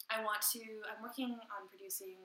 [0.09, 0.61] I want to.
[0.89, 2.19] I'm working on producing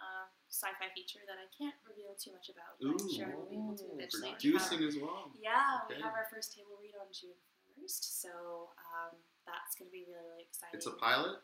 [0.00, 2.78] a sci-fi feature that I can't reveal too much about.
[2.78, 3.10] but I'm Ooh.
[3.12, 4.32] sure we'll be able to Ooh, eventually.
[4.38, 5.22] Producing Um, as well.
[5.38, 7.38] yeah, we have our first table read on June
[7.74, 9.14] first, so um,
[9.46, 10.74] that's going to be really really exciting.
[10.78, 11.42] It's a pilot.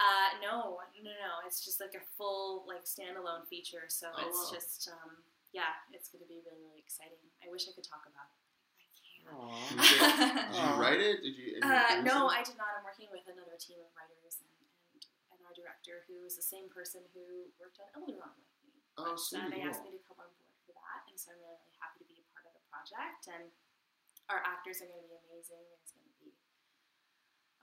[0.00, 1.32] Uh, no, no, no.
[1.44, 3.84] It's just like a full like standalone feature.
[3.92, 4.56] So Oh, it's wow.
[4.56, 5.20] just um,
[5.52, 7.20] yeah, it's going to be really really exciting.
[7.44, 8.40] I wish I could talk about it.
[8.80, 9.36] I can't.
[9.76, 10.80] Did you, did you Aw.
[10.80, 11.20] write it?
[11.20, 11.48] Did you?
[11.60, 12.40] and you Uh, no, it?
[12.40, 12.72] I did not.
[12.80, 14.48] I'm working with another team of writers and,
[14.96, 15.00] and,
[15.36, 15.52] and our
[15.90, 18.78] director, who is the same person who worked on Elderon with me.
[18.94, 21.58] Oh, uh, they asked me to come on board for that, and so I'm really,
[21.58, 23.26] really happy to be a part of the project.
[23.26, 23.50] And
[24.30, 25.58] our actors are going to be amazing.
[25.66, 26.30] There's going to be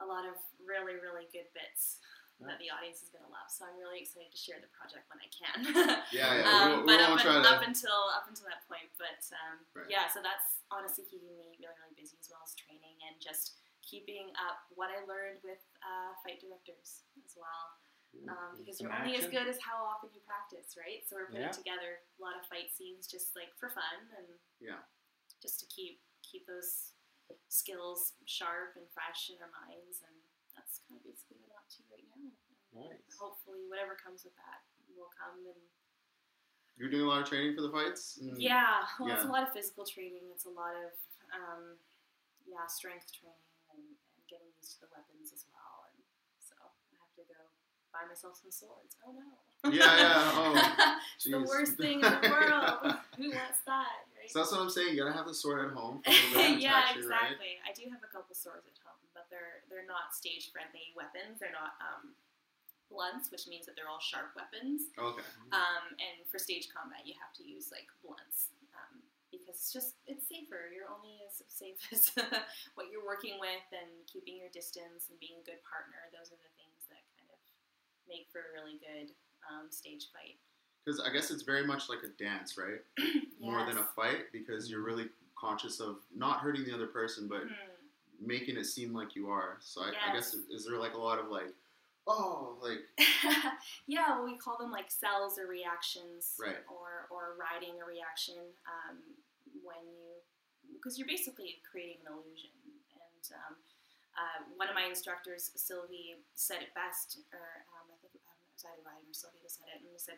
[0.04, 2.04] a lot of really, really good bits
[2.38, 3.50] that the audience is going to love.
[3.50, 5.58] So I'm really excited to share the project when I can.
[6.14, 6.46] Yeah, yeah.
[6.54, 7.50] Um, we, we but won't up, to.
[7.50, 9.90] up until up until that point, but um, Right.
[9.90, 13.58] yeah, so that's honestly keeping me really really busy as well as training and just
[13.82, 17.74] keeping up what I learned with uh, fight directors as well.
[18.26, 21.06] Um, because Some you're only as good as how often you practice, right?
[21.06, 21.54] So we're putting Yeah.
[21.54, 24.28] together a lot of fight scenes just like for fun and
[24.60, 24.82] Yeah.
[25.40, 26.92] just to keep keep those
[27.48, 30.16] skills sharp and fresh in our minds, and
[30.56, 32.32] that's kind of basically what I'm up to right now.
[32.84, 33.16] And Nice.
[33.18, 34.64] Hopefully, whatever comes with that
[34.96, 35.62] will come and
[36.76, 38.20] You're doing a lot of training for the fights.
[38.22, 38.36] Mm.
[38.38, 40.30] Yeah, well, it's a lot of physical training.
[40.30, 40.94] It's a lot of,
[41.34, 41.80] um,
[42.46, 45.90] yeah, strength training and, and getting used to the weapons as well.
[45.90, 46.04] And
[46.38, 47.50] so I have to go
[47.94, 48.96] buy myself some swords.
[49.06, 49.26] Oh no.
[49.74, 50.54] Yeah, yeah, oh,
[51.26, 52.94] the worst thing in the world.
[53.18, 54.30] Who wants that, right?
[54.30, 54.94] So that's what I'm saying.
[54.94, 56.06] You gotta have the sword at home.
[56.06, 57.34] For a little yeah, protection, right?
[57.34, 57.54] exactly.
[57.66, 61.42] I do have a couple swords at home, but they're they're not stage friendly weapons.
[61.42, 62.14] They're not um,
[62.88, 64.94] blunts, which means that they're all sharp weapons.
[64.96, 65.26] Okay.
[65.52, 69.02] Um, and for stage combat, you have to use like blunts um,
[69.34, 70.70] because it's just it's safer.
[70.70, 72.14] You're only as safe as
[72.78, 75.98] what you're working with, and keeping your distance and being a good partner.
[76.14, 77.42] Those are the things that kind of
[78.10, 79.12] make for a really good
[79.50, 80.38] um, stage fight.
[80.86, 82.80] Because I guess it's very much like a dance, right?
[83.42, 87.44] More than a fight, because you're really conscious of not hurting the other person, but
[87.44, 87.56] Mhm.
[88.20, 89.58] making it seem like you are.
[89.60, 91.54] So I, I guess is there like a lot of like,
[92.10, 92.88] Oh, like
[93.86, 96.64] yeah, well, we call them like sells or reactions, Right.
[96.72, 98.98] Or or riding a reaction um,
[99.62, 100.24] when you
[100.74, 102.52] because you're basically creating an illusion.
[102.96, 103.54] And um,
[104.16, 107.68] uh, one of my instructors, Sylvie, said it best, or
[108.58, 110.18] was either Ryan or Sylvie that said it, and said,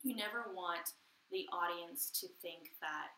[0.00, 0.96] "You never want
[1.28, 3.12] the audience to think that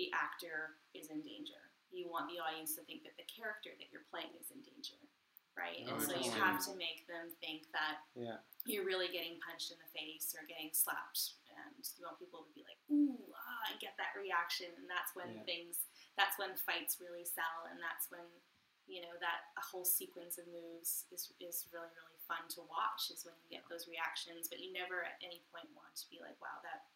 [0.00, 1.60] the actor is in danger.
[1.92, 4.96] You want the audience to think that the character that you're playing is in danger."
[5.58, 8.38] Right, and Oh, so you have to make them think that Yeah.
[8.64, 12.52] you're really getting punched in the face or getting slapped and you want people to
[12.54, 15.42] be like ooh ah and get that reaction and that's when Yeah.
[15.42, 18.24] things that's when fights really sell and that's when
[18.86, 23.10] you know that a whole sequence of moves is, is really really fun to watch
[23.10, 26.22] is when you get those reactions but you never at any point want to be
[26.22, 26.86] like wow that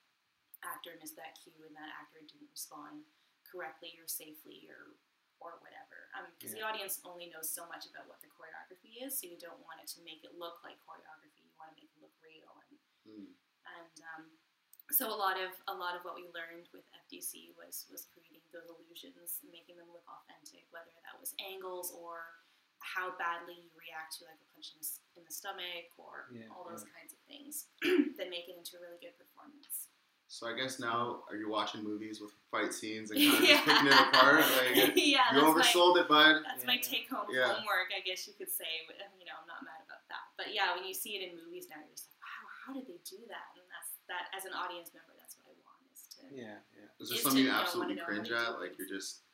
[0.63, 3.03] actor missed that cue and that actor didn't respond
[3.43, 4.95] correctly or safely or
[5.43, 6.07] or whatever
[6.39, 6.71] because the Yeah.
[6.71, 9.91] audience only knows so much about what the choreography is so you don't want it
[9.99, 13.29] to make it look like choreography you want to make it look real and hmm.
[13.67, 14.25] and um,
[14.93, 18.45] so a lot of a lot of what we learned with FDC was was creating
[18.53, 22.44] those illusions, and making them look authentic, whether that was angles or
[22.85, 26.53] how badly you react to like a punch in the, in the stomach or Yeah,
[26.53, 27.73] all those kinds of things
[28.21, 29.89] that make it into a really good performance.
[30.29, 33.55] So I guess now are you watching movies with fight scenes and kind of Yeah.
[33.57, 34.43] just picking it apart?
[34.61, 36.43] Like yeah, you that's my, oversold it, bud.
[36.45, 37.55] that's Yeah, my take home Yeah.
[37.55, 38.69] homework, I guess you could say.
[38.91, 40.25] You know, I'm not mad about that.
[40.37, 42.85] But yeah, when you see it in movies now, you're just like, wow, how did
[42.91, 43.55] they do that?
[43.57, 46.29] And that's that as an audience member, that's what I want is to.
[46.35, 46.61] Yeah.
[46.75, 46.91] Yeah.
[46.99, 48.59] Is there Is something to you absolutely know cringe at?
[48.59, 49.23] Like you're just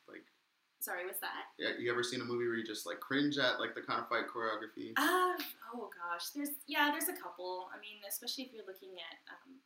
[0.81, 1.53] Sorry, what's that?
[1.61, 4.01] yeah, you ever seen a movie where you just like cringe at like the kind
[4.01, 4.97] of fight choreography?
[4.97, 5.37] Uh,
[5.77, 7.69] oh gosh, there's yeah, there's a couple.
[7.69, 9.61] I mean, especially if you're looking at, um,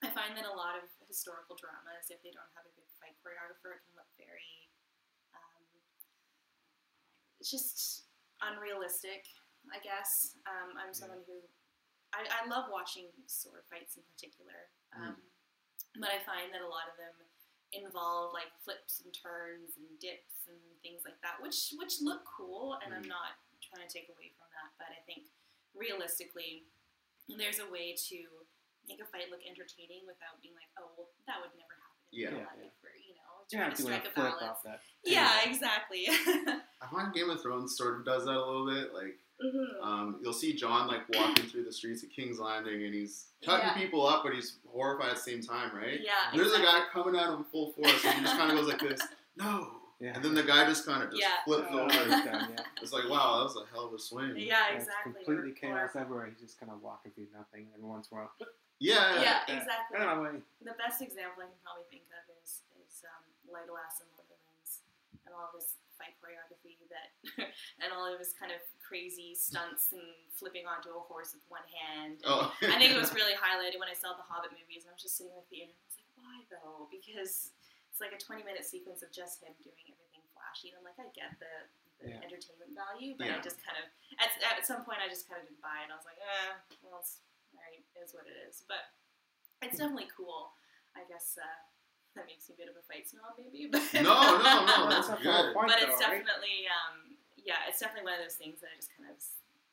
[0.00, 3.12] I find that a lot of historical dramas, if they don't have a good fight
[3.20, 4.64] choreographer, it can look very,
[5.36, 5.60] um,
[7.36, 8.08] it's just
[8.40, 9.28] unrealistic.
[9.68, 11.36] I guess um, I'm someone who
[12.16, 15.20] I, I love watching sword fights in particular, um,
[16.00, 17.12] but I find that a lot of them
[17.72, 22.78] involve like flips and turns and dips and things like that, which which look cool,
[22.84, 23.14] and I'm Mm.
[23.14, 24.74] not trying to take away from that.
[24.78, 25.30] But I think
[25.74, 26.66] realistically,
[27.28, 28.18] there's a way to
[28.88, 32.18] make a fight look entertaining without being like, oh, well, that would never happen in
[32.18, 32.28] Yeah.
[32.30, 33.70] real Yeah, life, or you know, Yeah.
[33.70, 34.42] to strike a a balance.
[34.42, 34.82] off that.
[35.04, 36.06] Yeah, exactly.
[36.82, 38.92] I find Game of Thrones sort of does that a little bit.
[38.92, 39.82] Like Mhm.
[39.82, 43.66] um, you'll see Jon like walking through the streets of King's Landing and he's cutting
[43.66, 43.74] Yeah.
[43.74, 46.00] people up, but he's horrified at the same time, right?
[46.00, 46.68] Yeah, There's exactly.
[46.68, 49.00] a guy coming at him full force, and he just kind of goes like this,
[49.36, 49.76] no.
[49.98, 50.14] Yeah.
[50.16, 51.44] And then the guy just kind of just Yeah.
[51.44, 51.92] flips Oh, over.
[51.92, 52.64] it's done, yeah.
[52.80, 54.32] It's like, wow, that was a hell of a swing.
[54.36, 55.12] Yeah, It's exactly.
[55.12, 56.26] completely Or- or- chaos everywhere.
[56.26, 57.68] He's just kind of walking through nothing.
[57.74, 58.32] Every once in a while.
[58.78, 59.14] Yeah.
[59.16, 59.56] Yeah, Yeah.
[59.60, 59.98] exactly.
[59.98, 60.42] Out of my way.
[60.62, 64.28] The best example I can probably think of is is um, Legolas and Lord of
[64.28, 64.80] the Rings,
[65.26, 67.12] and all of his fight choreography that,
[67.84, 71.62] and all of his kind of crazy stunts and flipping onto a horse with one
[71.68, 72.24] hand.
[72.24, 72.48] Oh.
[72.64, 74.88] I think it was really highlighted when I saw the Hobbit movies.
[74.88, 75.70] and I was just sitting in the theater.
[75.70, 76.88] and I was like, why though?
[76.88, 77.52] Because
[77.92, 80.96] it's like a 20 minute sequence of just him doing everything flashy, and I'm like,
[80.96, 81.52] I get the.
[82.00, 82.24] The Yeah.
[82.24, 83.36] entertainment value, but Yeah.
[83.36, 83.84] I just kind of
[84.24, 85.92] at, at some point I just kind of didn't buy it.
[85.92, 87.20] I was like, eh, well, it's
[87.52, 88.64] all right, it is what it is.
[88.64, 88.88] But
[89.60, 90.56] it's definitely cool.
[90.96, 91.44] I guess uh,
[92.18, 93.68] that makes me a bit of a fight snob, maybe.
[93.72, 95.54] But No, no, no, that's a good.
[95.54, 96.20] point, but though, it's right?
[96.22, 99.16] definitely, um, yeah, it's definitely one of those things that I just kind of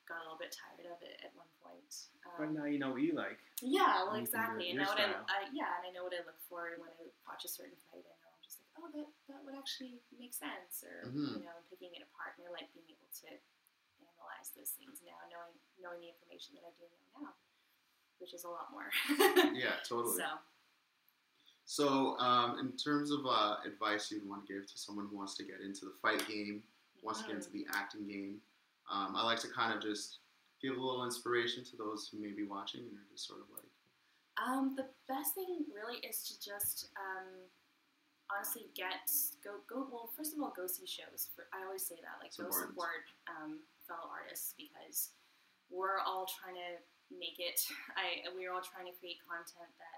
[0.05, 1.89] got a little bit tired of it at one point.
[2.37, 3.41] But Um, now you know what you like.
[3.65, 4.69] yeah, well, you exactly.
[4.69, 5.47] it And your know what I.
[5.47, 8.05] I, yeah, and I know what I look for when I watch a certain fight.
[8.05, 11.41] I know I'm just like, oh, that that would actually make sense, or Mhm.
[11.41, 12.37] you know, picking it apart.
[12.37, 13.29] And I like being able to
[14.05, 17.33] analyze those things now, knowing knowing the information that I do know now,
[18.21, 18.93] which is a lot more.
[19.57, 20.21] Yeah, totally.
[20.21, 20.37] So.
[21.67, 25.35] So, um, in terms of uh, advice you'd want to give to someone who wants
[25.35, 26.63] to get into the fight game,
[27.03, 28.39] wants to get into the acting game,
[28.87, 30.19] um, I like to kind of just
[30.63, 33.51] give a little inspiration to those who may be watching and are just sort of
[33.51, 33.67] like,
[34.39, 37.27] Um, the best thing really is to just um,
[38.31, 39.03] honestly get
[39.43, 39.91] go go.
[39.91, 41.35] Well, first of all, go see shows.
[41.51, 45.11] I always say that, like It's go support um, fellow artists because
[45.67, 46.79] we're all trying to
[47.11, 47.59] make it.
[47.99, 49.96] I we're all trying to create content that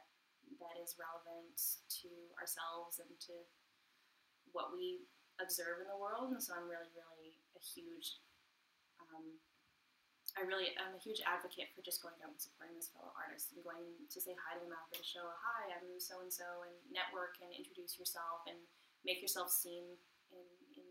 [0.63, 1.56] that is relevant
[2.04, 3.36] to ourselves and to
[4.51, 5.07] what we
[5.39, 6.32] observe in the world.
[6.36, 8.20] And so I'm really, really a huge
[8.99, 9.39] um,
[10.38, 13.49] I really am a huge advocate for just going out and supporting this fellow artist
[13.51, 15.26] and going to say hi to them after the show.
[15.26, 18.60] Hi, I'm so and so, and network and introduce yourself and
[19.01, 19.97] make yourself seen
[20.30, 20.45] in,
[20.78, 20.86] in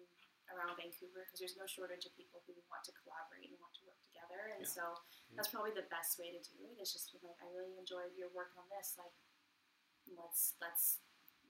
[0.51, 3.85] around Vancouver because there's no shortage of people who want to collaborate and want to
[3.87, 4.53] work together.
[4.59, 4.75] And Yeah.
[4.75, 4.85] so
[5.39, 6.75] that's probably the best way to do it.
[6.75, 6.83] it.
[6.83, 8.99] Is just like, I really enjoyed your work on this.
[8.99, 9.15] Like,
[10.17, 10.99] let's let's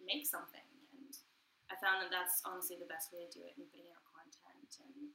[0.02, 0.64] make something.
[0.96, 1.12] And
[1.70, 4.70] I found that that's honestly the best way to do it in putting out content
[4.82, 5.12] and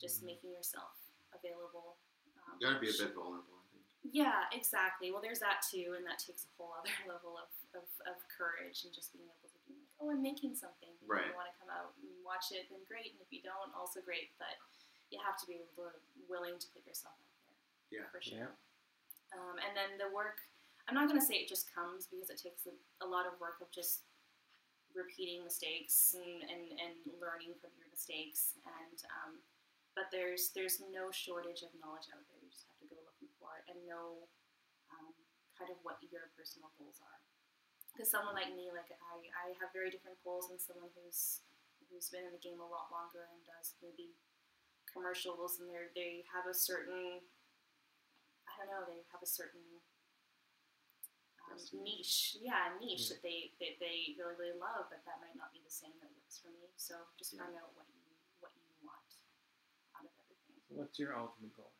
[0.00, 0.26] just Mhm.
[0.32, 0.94] making yourself
[1.32, 1.98] available
[2.46, 3.58] Um, You gotta be a bit vulnerable.
[3.58, 3.84] I think.
[4.14, 5.10] yeah, exactly.
[5.10, 8.84] Well, there's that too, and that takes a whole other level of, of, of courage
[8.86, 10.94] and just being able to be like, oh, I'm making something.
[10.94, 11.26] If Right.
[11.26, 13.12] you want to come out and watch it, then great.
[13.14, 14.30] And if you don't, also great.
[14.38, 14.54] But
[15.10, 15.58] you have to be
[16.28, 17.34] willing to put yourself out
[17.90, 17.98] there.
[18.02, 18.08] Yeah.
[18.10, 18.38] For sure.
[18.38, 18.54] Yeah.
[19.34, 20.38] Um, and then the work,
[20.86, 23.34] I'm not going to say it just comes because it takes a, a lot of
[23.42, 24.06] work of just
[24.94, 28.54] repeating mistakes and, and, and learning from your mistakes.
[28.62, 29.32] And um,
[29.98, 32.38] but there's there's no shortage of knowledge out there.
[32.38, 34.30] You just have to go looking for it and know
[34.94, 35.16] um,
[35.58, 37.20] kind of what your personal goals are.
[37.90, 41.42] Because someone like me, like I, I have very different goals than someone who's
[41.88, 44.14] who's been in the game a lot longer and does maybe
[44.90, 47.20] commercials and they they have a certain
[48.48, 49.64] I don't know they have a certain
[51.52, 53.16] um, niche yeah niche Yeah.
[53.16, 56.10] that they that they really really love but that might not be the same that
[56.14, 57.46] works for me so just Yeah.
[57.46, 58.02] find out what you
[58.42, 59.10] what you want
[59.96, 61.72] out of everything So what's your ultimate goal?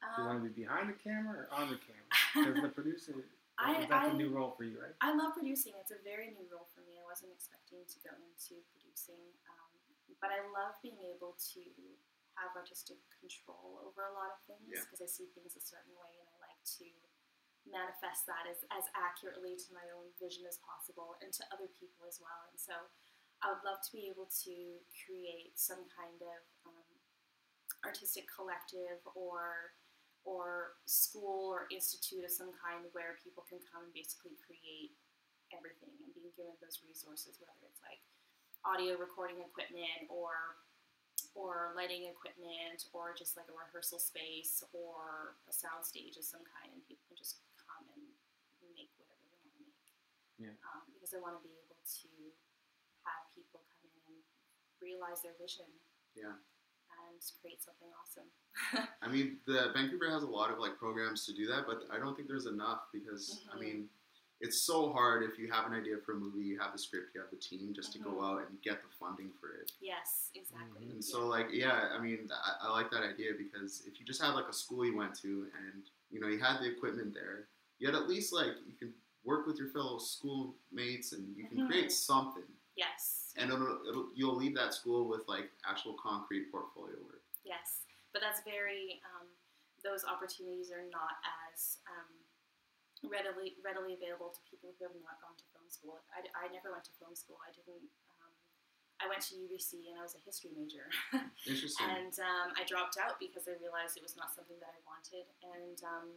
[0.00, 2.08] Do you want um, to be behind the camera or on the camera?
[2.32, 3.12] Because the producer,
[3.60, 4.96] I- that's I- a new role for you, right?
[5.04, 5.76] I love producing.
[5.76, 6.96] It's a very new role for me.
[6.96, 9.20] I wasn't expecting to go into producing,
[9.52, 9.68] um,
[10.22, 11.60] but I love being able to
[12.40, 14.80] have artistic control over a lot of things Yeah.
[14.88, 16.88] because I see things a certain way and I like to
[17.68, 22.08] manifest that as, as accurately to my own vision as possible and to other people
[22.08, 22.48] as well.
[22.48, 22.74] And so
[23.44, 24.56] I would love to be able to
[25.04, 26.88] create some kind of um,
[27.84, 29.76] artistic collective or
[30.28, 34.92] or school or institute of some kind where people can come and basically create
[35.48, 38.04] everything and being given those resources, whether it's like
[38.68, 40.60] audio recording equipment or
[41.38, 46.42] or lighting equipment or just like a rehearsal space or a sound stage of some
[46.42, 48.02] kind and people can just come and
[48.74, 49.84] make whatever they want to make.
[50.40, 50.56] Yeah.
[50.72, 52.08] Um, because I want to be able to
[53.04, 54.18] have people come in and
[54.80, 55.68] realize their vision
[56.16, 56.32] Yeah.
[56.32, 58.32] and create something awesome.
[59.04, 61.98] I mean, the Vancouver has a lot of like programs to do that, but I
[62.00, 63.60] don't think there's enough because I Mhm.
[63.60, 63.90] mean,
[64.40, 67.14] it's so hard if you have an idea for a movie, you have the script,
[67.14, 68.24] you have the team, just to go Mhm.
[68.24, 69.72] out and get the funding for it.
[69.80, 70.86] yes, exactly.
[70.86, 70.90] Mhm.
[70.92, 74.20] And so, like, yeah, I mean, I, I like that idea because if you just
[74.22, 77.48] had like a school you went to and you know you had the equipment there,
[77.78, 78.94] you had at least like you can
[79.24, 81.66] work with your fellow schoolmates and you can Mhm.
[81.68, 82.46] create something,
[82.76, 87.22] Yes, and it'll, it'll you'll leave that school with like actual concrete portfolio work.
[87.44, 89.00] yes, but that's very.
[89.14, 89.28] Um,
[89.82, 91.16] those opportunities are not
[91.48, 96.04] as um, readily readily available to people who have not gone to film school.
[96.12, 97.40] I, I never went to film school.
[97.46, 97.88] I didn't.
[98.20, 98.32] Um,
[99.00, 100.84] I went to UBC and I was a history major,
[101.48, 101.88] Interesting.
[101.88, 105.24] and um, I dropped out because I realized it was not something that I wanted,
[105.56, 106.08] and um,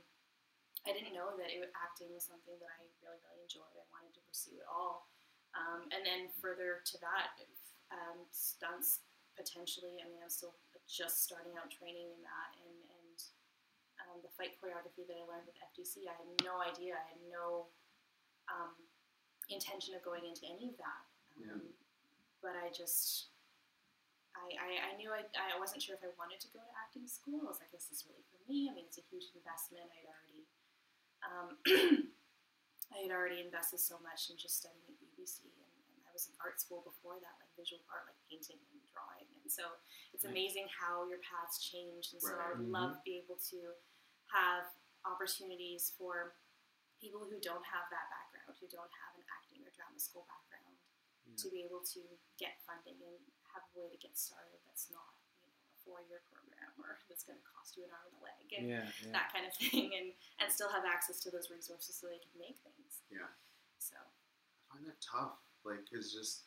[0.83, 3.71] I didn't know that it, acting was something that I really really enjoyed.
[3.75, 5.07] I wanted to pursue it all,
[5.55, 7.39] um, and then further to that,
[7.91, 9.03] um, stunts
[9.39, 10.03] potentially.
[10.03, 10.53] I mean, I'm still
[10.85, 13.17] just starting out training in that, and and
[14.03, 16.99] um, the fight choreography that I learned with FDC, I had no idea.
[16.99, 17.71] I had no
[18.51, 18.75] um,
[19.47, 21.03] intention of going into any of that.
[21.39, 21.71] Um, Yeah.
[22.43, 23.31] But I just,
[24.35, 27.07] I, I, I knew I, I wasn't sure if I wanted to go to acting
[27.07, 27.39] school.
[27.45, 28.67] I was like, is this really for me?
[28.67, 29.87] I mean, it's a huge investment.
[29.87, 30.32] I had already,
[31.27, 31.47] um,
[32.93, 36.29] I had already invested so much in just studying at UBC, and, and I was
[36.29, 39.25] in art school before that, like visual art, like painting and drawing.
[39.41, 39.65] And so
[40.13, 40.35] it's Right.
[40.35, 42.13] amazing how your paths change.
[42.13, 42.59] And so I Right.
[42.59, 43.59] would love to be able to
[44.29, 44.69] have
[45.05, 46.35] opportunities for
[47.01, 50.77] people who don't have that background, who don't have an acting or drama school background,
[51.35, 52.01] to be able to
[52.37, 53.17] get funding and
[53.55, 55.22] have a way to get started that's not, you know, a
[55.85, 58.85] four-year program or that's going to cost you an arm and a leg and Yeah,
[59.03, 59.11] yeah.
[59.15, 60.11] that kind of thing, and
[60.41, 63.03] and still have access to those resources so they can make things.
[63.11, 63.29] Yeah.
[63.79, 65.37] So I find that tough.
[65.63, 66.43] Like, it's just,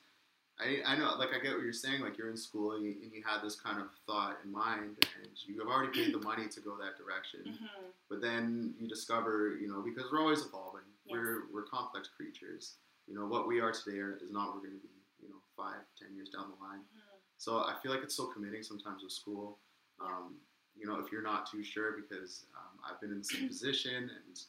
[0.61, 2.01] I, I know, like, I get what you're saying.
[2.05, 4.97] Like, you're in school and you, and you had this kind of thought in mind,
[5.17, 7.41] and you have already paid the money to go that direction.
[7.57, 10.85] mhm, But then you discover, you know, because we're always evolving.
[11.07, 11.13] Yes.
[11.17, 12.77] We're we're complex creatures.
[13.09, 14.93] You know, what we are today is not what we're going to be.
[15.23, 16.81] You know, five, ten years down the line.
[16.93, 17.06] mhm.
[17.39, 19.59] So I feel like it's so committing sometimes with school.
[20.01, 20.35] Um,
[20.79, 24.11] you know, if you're not too sure, because um, I've been in the same position,
[24.11, 24.41] and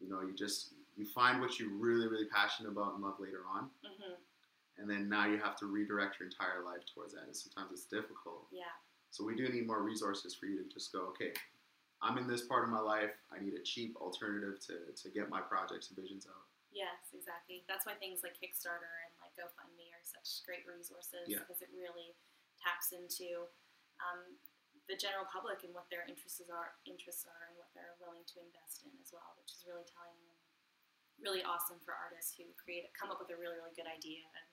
[0.00, 3.42] you know, you just you find what you're really, really passionate about and love later
[3.48, 4.16] on, Mhm.
[4.76, 7.86] and then now you have to redirect your entire life towards that, and sometimes it's
[7.86, 8.46] difficult.
[8.52, 8.76] yeah,
[9.10, 11.32] So we do need more resources for you to just go, okay,
[12.02, 13.12] I'm in this part of my life.
[13.30, 16.44] I need a cheap alternative to, to get my projects and visions out.
[16.72, 17.64] yes, exactly.
[17.68, 21.40] That's why things like Kickstarter and like GoFundMe are such great resources Yeah.
[21.40, 22.12] because it really
[22.60, 23.48] taps into
[24.04, 24.36] um,
[24.88, 28.42] the general public and what their interests are, interests are, and what they're willing to
[28.44, 30.38] invest in as well, which is really telling and
[31.20, 34.46] really awesome for artists who create come up with a really really good idea and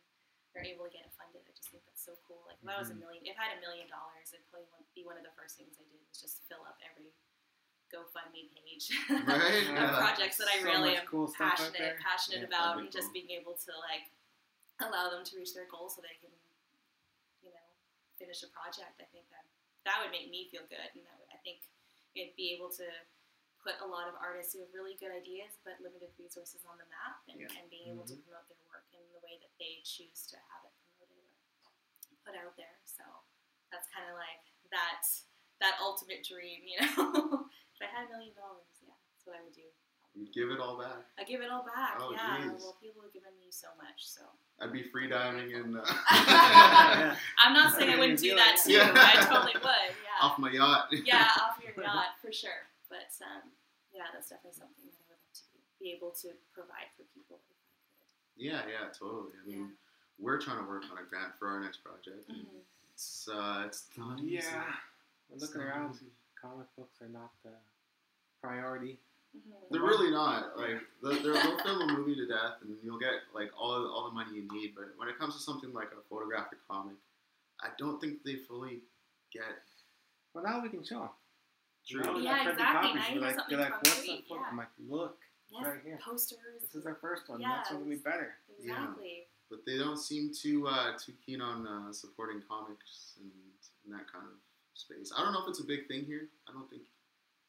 [0.54, 1.42] they're able to get it funded.
[1.46, 2.42] I just think that's so cool.
[2.50, 3.06] Like if I was a Mhm.
[3.06, 4.66] million, if I had a million dollars, it'd probably
[4.98, 7.14] be one of the first things I did was just fill up every
[7.94, 9.98] GoFundMe page Right, of yeah.
[9.98, 13.18] projects that I So really am cool passionate passionate Yeah, about, and just cool.
[13.18, 14.10] being able to like
[14.84, 16.32] allow them to reach their goals so they can,
[17.44, 17.68] you know,
[18.16, 19.00] finish a project.
[19.04, 19.44] I think that
[19.88, 21.64] that would make me feel good, and that would, I think
[22.16, 22.88] it'd be able to
[23.60, 26.88] put a lot of artists who have really good ideas but limited resources on the
[26.88, 27.52] map, and, Yeah.
[27.60, 28.28] and being able to Mm-hmm.
[28.32, 31.28] promote their work in the way that they choose to have it promoted
[32.08, 32.80] or put out there.
[32.88, 33.04] So
[33.72, 35.04] that's kind of like that
[35.60, 37.44] that ultimate dream, you know.
[37.76, 39.68] if I had a million dollars, yeah, that's what I would do.
[40.20, 41.08] You give it all back.
[41.18, 41.96] I give it all back.
[42.00, 42.44] Oh, yeah.
[42.44, 42.60] geez.
[42.60, 44.20] Well, people have given me so much, so
[44.60, 47.16] I'd be free diving in uh, Yeah.
[47.40, 48.72] I'm not saying I Okay, wouldn't do you that like- too.
[48.74, 48.92] Yeah.
[48.92, 49.64] I totally would.
[49.64, 50.20] Yeah.
[50.22, 50.92] off my yacht.
[50.92, 52.68] yeah, off your yacht for sure.
[52.92, 53.48] But um,
[53.96, 57.08] yeah, that's definitely something that I would like to be, be able to provide for
[57.16, 58.12] people if I could.
[58.36, 59.40] Yeah, yeah, totally.
[59.40, 59.72] I mean,
[60.20, 62.28] we're trying to work on a grant for our next project.
[62.28, 62.60] and Mhm.
[62.92, 64.44] It's uh, it's not easy.
[64.52, 64.68] Yeah.
[65.32, 65.96] We're looking around.
[65.96, 66.12] easy.
[66.36, 67.56] Comic books are not the
[68.44, 69.00] priority.
[69.72, 70.58] They're really not.
[70.58, 74.06] Like they'll, they'll they'll film a movie to death, and you'll get like all all
[74.10, 74.74] the money you need.
[74.76, 76.96] But when it comes to something like a photographic comic,
[77.62, 78.80] I don't think they fully
[79.32, 79.44] get.
[80.34, 81.10] Well, now we can show them.
[81.88, 82.22] True.
[82.22, 82.94] Yeah, exactly.
[82.94, 84.38] Now you have They're like, something they're like, what's concrete, that for?
[84.38, 84.48] yeah.
[84.52, 85.18] I'm like, look,
[85.52, 86.00] Yes, right here.
[86.06, 86.62] posters.
[86.62, 87.42] This is our first one.
[87.42, 88.34] Yeah, Next one will be better.
[88.60, 89.26] exactly.
[89.50, 93.32] But they don't seem too uh, too keen on uh, supporting comics and,
[93.86, 94.38] and that kind of
[94.76, 95.12] space.
[95.16, 96.30] I don't know if it's a big thing here.
[96.48, 96.84] I don't think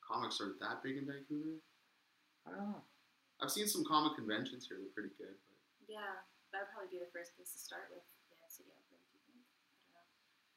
[0.00, 1.60] comics are that big in Vancouver.
[2.46, 2.82] I don't know.
[3.40, 4.76] I've seen some comic conventions here.
[4.80, 5.32] They're pretty good.
[5.80, 6.20] But Yeah,
[6.52, 8.04] that would probably be the first place to start with.
[8.32, 9.00] Yeah, city outbreak.
[9.12, 9.40] Do you think?
[9.96, 10.00] I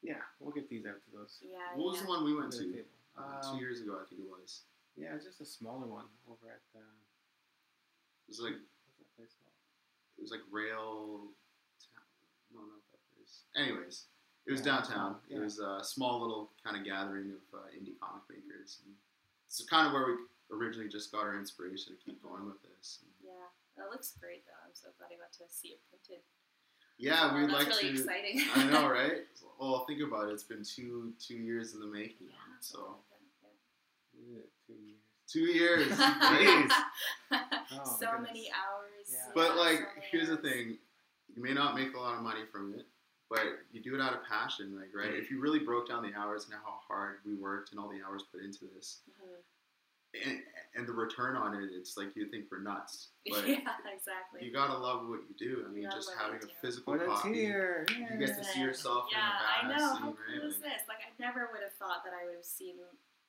[0.04, 1.40] Yeah, we'll get these out to those.
[1.40, 1.52] don't.
[1.52, 1.76] Yeah.
[1.80, 2.04] what was yeah.
[2.04, 2.88] the one we went to table.
[3.16, 4.00] uh, two Um, years ago?
[4.02, 4.64] I think it was.
[5.00, 6.80] Yeah, it's just a smaller one over at uh,
[8.28, 9.56] It was like what's that place called?
[10.18, 11.32] it was like rail.
[11.82, 12.06] Town.
[12.54, 13.48] No, not that place.
[13.58, 14.06] Anyways,
[14.46, 15.18] it was Yeah, downtown.
[15.28, 15.38] yeah.
[15.38, 18.82] It was a small little kind of gathering of uh, indie comic makers.
[18.86, 18.94] And
[19.48, 20.14] it's kind of where we
[20.52, 23.00] originally just got our inspiration to keep going with this.
[23.24, 23.32] Yeah,
[23.78, 24.60] that looks great though.
[24.66, 26.24] I'm so glad I got to see it printed.
[26.98, 27.70] yeah, we'd like to.
[27.70, 28.02] that's like really to.
[28.04, 28.41] exciting.
[28.56, 29.26] I know, right?
[29.60, 30.34] Well, think about it.
[30.34, 32.28] It's been two two years in the making.
[32.30, 32.58] Yeah.
[32.60, 32.96] So
[34.14, 35.02] Yeah, two years.
[35.28, 35.88] two years.
[35.98, 36.70] Jeez.
[38.00, 39.08] so Oh, my many hours.
[39.12, 39.32] Yeah.
[39.34, 40.78] But like, so many here's the thing:
[41.36, 42.86] you may not make a lot of money from it,
[43.30, 43.41] but
[43.72, 44.76] you do it out of passion.
[44.78, 45.14] Like, right?
[45.14, 48.02] If you really broke down the hours and how hard we worked and all the
[48.08, 49.41] hours put into this, Mhm.
[50.14, 50.39] And,
[50.76, 53.09] and the return on it, it's like you think we're nuts.
[53.30, 54.43] But yeah, exactly.
[54.43, 55.64] you gotta love what you do.
[55.66, 57.34] I mean, just having a physical But it's copy.
[57.34, 57.86] here.
[57.89, 59.24] You get to see yourself Yeah,
[59.64, 59.93] in a I badass know.
[59.93, 60.39] scene, How right?
[60.41, 60.82] cool is this?
[60.88, 62.76] Like, I never would have thought that I would have seen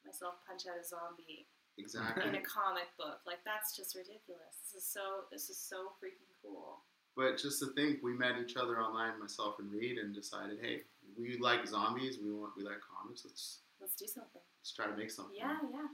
[0.04, 1.46] myself punch out a zombie
[1.78, 2.26] exactly.
[2.28, 3.20] in a comic book.
[3.26, 4.58] Like, that's just ridiculous.
[4.66, 5.24] This is so.
[5.30, 6.82] This is so freaking cool.
[7.16, 10.82] But just to think, we met each other online, myself and Reed, and decided, hey,
[11.16, 12.18] we like zombies.
[12.18, 13.22] We want, we like comics.
[13.24, 14.42] Let's Let's do something.
[14.60, 15.36] let's try to make something.
[15.38, 15.86] Yeah, yeah,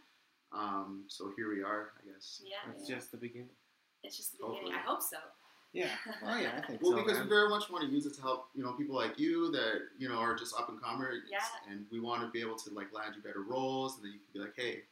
[0.53, 1.05] Um.
[1.09, 2.43] So here we are, I guess.
[2.45, 2.73] yeah.
[2.75, 2.97] It's yeah.
[2.97, 3.49] just the beginning.
[4.03, 4.73] It's just the beginning.
[4.73, 4.75] Hopefully.
[4.77, 5.17] I hope so.
[5.73, 5.87] Yeah.
[6.27, 6.97] Oh yeah, I think Well, so.
[6.99, 7.25] because man.
[7.25, 9.83] we very much want to use it to help, you know, people like you that
[9.99, 11.39] you know are just up and comers, Yeah.
[11.71, 14.19] and we want to be able to like land you better roles, and then you
[14.19, 14.83] can be like, hey,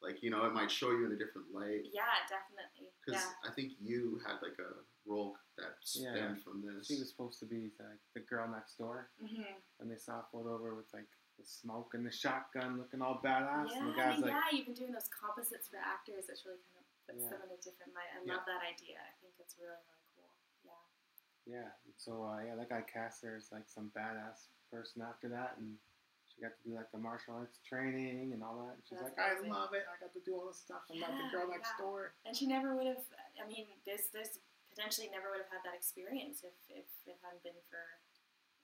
[0.00, 1.90] like you know, it might show you in a different light.
[1.92, 2.86] Yeah, definitely.
[3.04, 3.50] Because Yeah.
[3.50, 4.70] I think you had like a
[5.04, 6.12] role that Yeah.
[6.14, 6.86] stemmed from this.
[6.86, 9.42] She was supposed to be like the girl next door, hmm
[9.80, 11.08] and they saw a photo of her with like
[11.38, 14.66] the smoke and the shotgun, looking all badass, Yeah, and the guy's like, yeah, you've
[14.66, 16.26] been doing those composites for actors.
[16.28, 17.30] It's really kind of puts Yeah.
[17.30, 18.10] them in a different light.
[18.12, 18.34] I Yeah.
[18.34, 18.98] love that idea.
[18.98, 20.30] I think it's really, really cool.
[20.66, 21.62] Yeah.
[21.62, 21.70] yeah.
[21.96, 25.78] So uh, yeah, that guy cast her as like some badass person after that, and
[26.26, 28.74] she got to do like the martial arts training and all that.
[28.74, 29.86] And she's That's like, I love it.
[29.86, 30.82] I got to do all this stuff.
[30.90, 31.84] I'm not the girl next yeah.
[31.86, 32.14] door.
[32.26, 33.02] And she never would have.
[33.40, 34.38] I mean, there's there's
[34.74, 37.78] potentially never would have had that experience if if it hadn't been for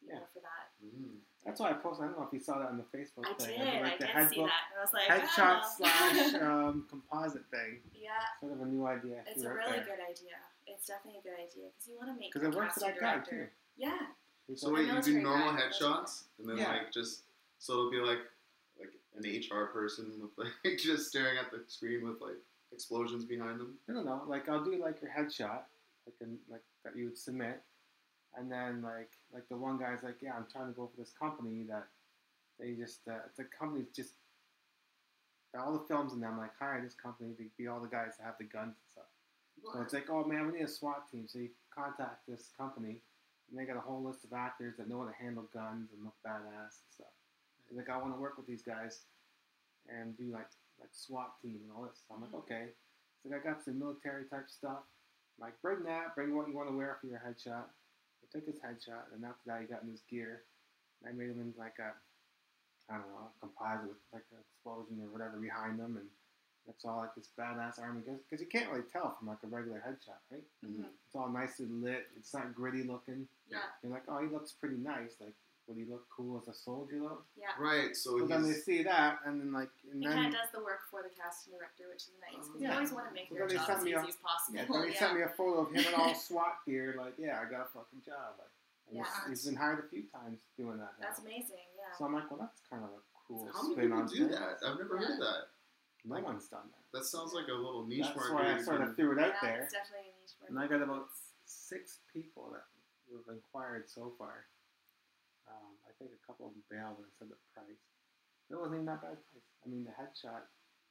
[0.09, 0.21] Yeah.
[0.33, 0.71] for that.
[0.85, 1.19] Mm.
[1.45, 2.05] That's why I posted.
[2.05, 3.59] I don't know if you saw that on the Facebook I thing.
[3.59, 3.83] did.
[3.83, 5.75] like I the did see that, and I was like, Headshot oh.
[5.77, 7.81] slash um, composite thing.
[7.93, 9.21] yeah, Sort of a new idea.
[9.27, 10.41] it's a really good idea.
[10.67, 13.01] It's definitely a good idea because you want to make Because it works worked for
[13.01, 13.51] that casting guy too.
[13.77, 13.99] Yeah.
[14.57, 16.69] So like, wait, you do normal guy, headshots, and then Yeah.
[16.69, 17.25] like just
[17.59, 18.21] so it'll be like
[18.79, 20.33] like an HR person with
[20.65, 22.41] like just staring at the screen with like
[22.73, 23.77] explosions behind them.
[23.89, 24.23] I don't know.
[24.27, 25.63] Like I'll do like your headshot,
[26.07, 27.61] like in, like that you would submit,
[28.37, 31.13] and then like like the one guy's like, yeah, I'm trying to go for this
[31.19, 31.87] company that
[32.59, 34.15] they just uh, the company's just
[35.59, 38.25] all the films in them like hire this company to be all the guys that
[38.25, 39.11] have the guns and stuff.
[39.73, 41.27] So it's like, oh man, we need a SWAT team.
[41.29, 43.01] So you contact this company,
[43.49, 46.03] and they got a whole list of actors that know how to handle guns and
[46.05, 47.15] look badass and stuff.
[47.71, 49.03] They're like, I want to work with these guys
[49.89, 50.49] and do like
[50.81, 52.03] like SWAT team and all this.
[52.07, 52.39] So I'm like, Mhm.
[52.45, 52.69] okay.
[53.23, 54.83] So I got some military type stuff.
[55.39, 57.65] I'm like, bring that, bring what you want to wear for your headshot.
[58.35, 60.43] Took his headshot, and after that, he got in his gear.
[61.01, 61.95] And I made him in like a,
[62.93, 66.09] I don't know, a composite with like an explosion or whatever behind him, and
[66.67, 69.85] It's all like this badass army because you can't really tell from like a regular
[69.87, 70.43] headshot, right?
[70.65, 70.89] Mhm.
[71.07, 72.09] It's all nicely lit.
[72.17, 73.29] It's not gritty looking.
[73.47, 75.15] Yeah, You're like, oh, he looks pretty nice.
[75.21, 75.35] Like,
[75.67, 77.23] would he look cool as a soldier though?
[77.37, 77.57] yeah.
[77.59, 77.97] Right.
[77.97, 80.61] So So then they see that, and then like, and He kind of does the
[80.61, 82.37] work for the casting director, which is nice.
[82.47, 82.69] 'cause oh, Yeah.
[82.69, 84.59] You always want to make So your then they job as easy a- as possible.
[84.59, 86.95] yeah, then he sent me a photo of him in all SWAT gear.
[86.99, 88.37] Like, yeah, I got a fucking job.
[88.39, 88.53] Like,
[88.89, 89.29] and he's- Yeah.
[89.29, 90.93] he's been hired a few times doing that.
[91.01, 91.09] Now.
[91.09, 91.65] That's amazing.
[91.77, 91.93] Yeah.
[91.97, 94.17] So I'm like, well, that's kind of a cool how many spin people on do
[94.29, 94.37] things.
[94.37, 94.57] that?
[94.69, 95.49] I've never heard of that.
[96.05, 96.85] No one's done that.
[96.99, 98.35] That sounds like a little niche That's market.
[98.35, 99.63] why I you sort of threw it out yeah, there.
[99.65, 100.51] It's definitely a niche market.
[100.53, 101.09] And I got about
[101.47, 102.65] six people that
[103.17, 104.45] have inquired so far.
[105.49, 107.83] Um, I think a couple of them bailed and said the price.
[108.51, 109.49] It wasn't even that bad price.
[109.65, 110.45] I mean, the headshot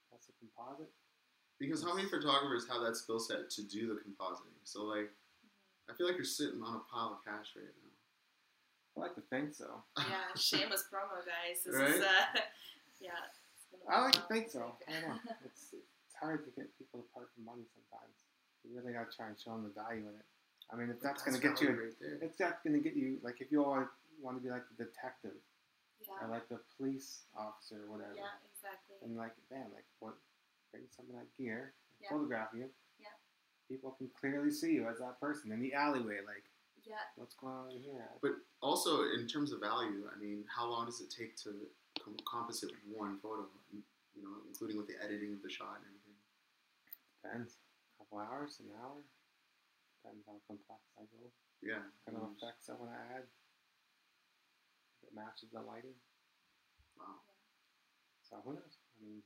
[0.10, 0.90] plus a composite.
[1.62, 4.58] Because how many photographers have that skill set to do the compositing?
[4.64, 5.92] So like, Mm-hmm.
[5.92, 7.92] I feel like you're sitting on a pile of cash right now.
[8.96, 9.84] I like to think so.
[10.00, 11.60] yeah, shameless promo, guys.
[11.66, 11.90] This Right?
[11.92, 12.40] is uh,
[13.02, 13.20] yeah.
[13.52, 14.78] it's been a I like to think so.
[14.88, 15.20] I don't know.
[15.46, 18.16] It's it's hard to get people to part for money sometimes.
[18.64, 20.28] You really gotta try and show them the value in it.
[20.72, 22.18] I mean, if that's, gonna get you, value right there.
[22.24, 23.84] if that's gonna get you, like if you all
[24.22, 25.40] want to be like the detective
[26.02, 26.20] yeah.
[26.22, 28.98] or like the police officer or whatever, Yeah, exactly.
[29.04, 30.16] and like damn, like what,
[30.72, 32.10] bring something like gear, Yeah.
[32.10, 32.70] photograph you.
[33.00, 33.16] Yeah.
[33.70, 36.20] People can clearly see you as that person in the alleyway.
[36.26, 36.44] Like,
[36.84, 38.10] Yeah, what's going on here?
[38.22, 41.56] But also in terms of value, I mean, how long does it take to
[42.04, 43.48] com- composite one photo?
[43.72, 46.20] You know, including with the editing of the shot and everything.
[47.24, 47.58] Depends.
[47.96, 49.02] A couple hours, an hour.
[50.04, 51.32] Depends how complex I go.
[51.64, 51.82] Yeah.
[52.06, 53.24] Kind of effects I want to add.
[55.04, 55.96] If it matches the lighting.
[56.98, 57.20] Wow.
[58.24, 58.80] So who knows?
[59.00, 59.22] I mean,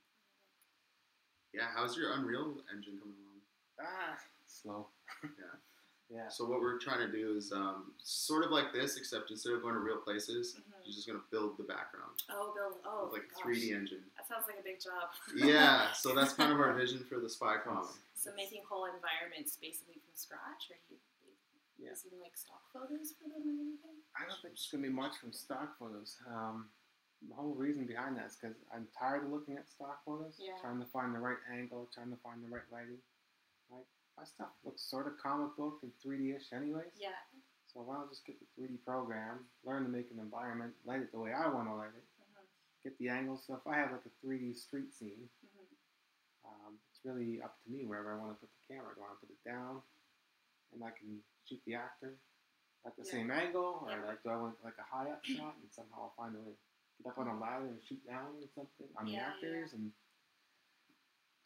[1.53, 1.67] Yeah.
[1.75, 3.41] How's your Unreal engine coming along?
[3.81, 4.17] ah,
[4.47, 4.87] slow.
[5.23, 5.53] Yeah.
[6.09, 6.29] Yeah.
[6.29, 9.61] So what we're trying to do is um, sort of like this, except instead of
[9.61, 10.71] going to real places, Mhm.
[10.85, 12.79] you're just gonna build the background Oh, Bill.
[12.85, 13.43] Oh, with like a gosh.
[13.43, 14.09] 3D engine.
[14.15, 15.11] That sounds like a big job.
[15.35, 15.91] Yeah.
[15.99, 17.91] So that's kind of our vision for the Spy comic.
[18.15, 20.95] So making whole environments basically from scratch, or you
[21.77, 21.89] Yeah.
[21.91, 24.01] using like stock photos for them or anything?
[24.17, 26.17] I don't think it's gonna be much from stock photos.
[26.27, 26.69] Um,
[27.27, 30.57] the whole reason behind that is because I'm tired of looking at stock photos, Yeah.
[30.61, 33.01] trying to find the right angle, trying to find the right lighting.
[33.69, 33.85] Like
[34.17, 36.93] my stuff looks sort of comic book and 3D-ish, anyways.
[36.95, 37.17] Yeah.
[37.67, 41.11] So why don't just get the 3D program, learn to make an environment, light it
[41.11, 42.47] the way I want to light it, Mhm,
[42.83, 43.45] get the angles.
[43.45, 45.67] So if I have like a 3D street scene, mhm.
[46.45, 48.95] um, it's really up to me wherever I want to put the camera.
[48.95, 49.83] Do I want to put it down,
[50.73, 52.17] and I can shoot the actor
[52.85, 53.11] at the Yeah.
[53.11, 54.05] same angle, or Yeah.
[54.05, 56.53] like do I want like a high up shot and somehow I'll find a way
[56.97, 59.73] to get up on a ladder and shoot down or something on the Yeah, actors
[59.73, 59.93] and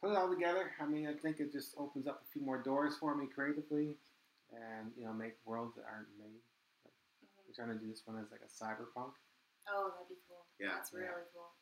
[0.01, 0.73] put it all together.
[0.79, 3.99] I mean, I think it just opens up a few more doors for me creatively,
[4.51, 6.41] and you know, make worlds that aren't made.
[6.85, 7.45] Mhm.
[7.45, 9.15] We're trying to do this one as like a cyberpunk.
[9.67, 10.45] Oh, that'd be cool.
[10.59, 10.75] Yeah.
[10.75, 11.53] That's really cool.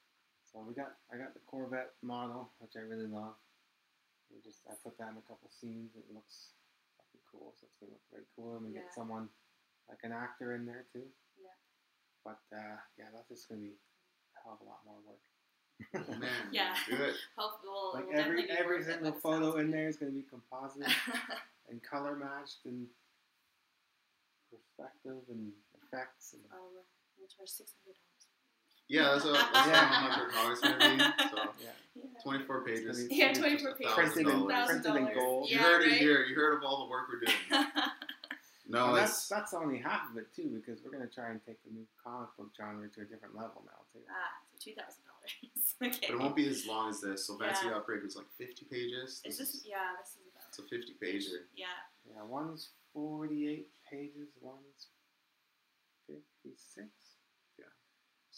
[0.45, 3.37] So we got I got the Corvette model, which I really love.
[4.31, 5.95] We just I put that in a couple scenes.
[5.95, 6.53] It looks
[7.31, 8.55] cool, so it's gonna look very cool.
[8.57, 8.81] And we Yeah.
[8.81, 9.29] get someone
[9.87, 11.05] like an actor in there too.
[11.37, 11.55] Yeah.
[12.23, 13.77] But uh, yeah, that's just gonna be
[14.35, 15.21] a hell of a lot more work.
[15.95, 16.29] Oh, man.
[16.51, 16.75] Yeah.
[16.87, 17.15] Do it.
[17.37, 20.83] Hope we'll, like it will every every single photo in there is gonna be composite
[21.69, 22.87] and color matched and
[24.51, 25.51] perspective and
[25.83, 26.69] effects and oh,
[27.17, 28.08] we'll charge six hundred dollars.
[28.89, 30.01] Yeah, that's what that's Yeah.
[30.01, 30.97] what hundred dollars gonna be.
[31.29, 31.69] So yeah.
[31.95, 32.03] Yeah.
[32.23, 32.99] twenty four pages.
[32.99, 33.93] It's gonna be- Yeah, twenty four pages.
[33.93, 34.65] Printed in, $1,000.
[34.65, 35.49] printed in gold.
[35.49, 35.91] You heard right?
[35.93, 36.23] it here.
[36.25, 37.67] You heard of all the work we're doing.
[38.71, 41.41] No, And it's that's that's only half of it too, because we're gonna try and
[41.43, 44.05] take the new comic book genre to a different level now too.
[44.07, 44.13] ah,
[44.45, 45.73] so two thousand dollars.
[45.97, 46.13] okay.
[46.13, 47.25] but it won't be as long as this.
[47.25, 47.73] So Fancy Yeah.
[47.77, 49.21] Outbreak was like fifty pages.
[49.25, 49.49] Is This this?
[49.55, 50.45] is Yeah, this is about.
[50.49, 51.45] it's a fifty pager.
[51.55, 51.65] Yeah.
[52.05, 54.89] Yeah, one's forty-eight pages, one's
[56.05, 56.87] fifty-six.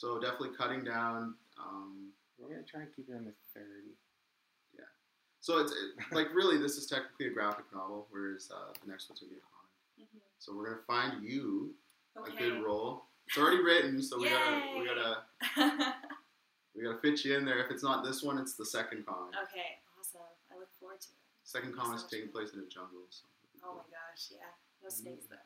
[0.02, 1.36] So definitely cutting down.
[1.62, 3.94] Um, We're gonna try and keep it under thirty.
[4.74, 4.90] Yeah.
[5.42, 9.08] so it's it, like really this is technically a graphic novel, whereas uh, the next
[9.10, 10.10] one's gonna be a comic.
[10.10, 10.22] Mhm.
[10.40, 11.76] So we're gonna find you
[12.18, 12.34] Okay.
[12.34, 13.06] a good role.
[13.28, 15.22] It's already written, so we gotta we gotta
[16.76, 17.64] we gotta fit you in there.
[17.64, 19.36] If it's not this one, it's the second comic.
[19.54, 19.86] okay.
[20.00, 20.26] Awesome.
[20.52, 21.22] I look forward to it.
[21.44, 23.06] Second comic's Sounds taking place in a jungle.
[23.12, 23.30] So
[23.62, 23.86] Oh cool.
[23.86, 24.34] my gosh.
[24.34, 24.50] Yeah.
[24.82, 25.38] No snakes though.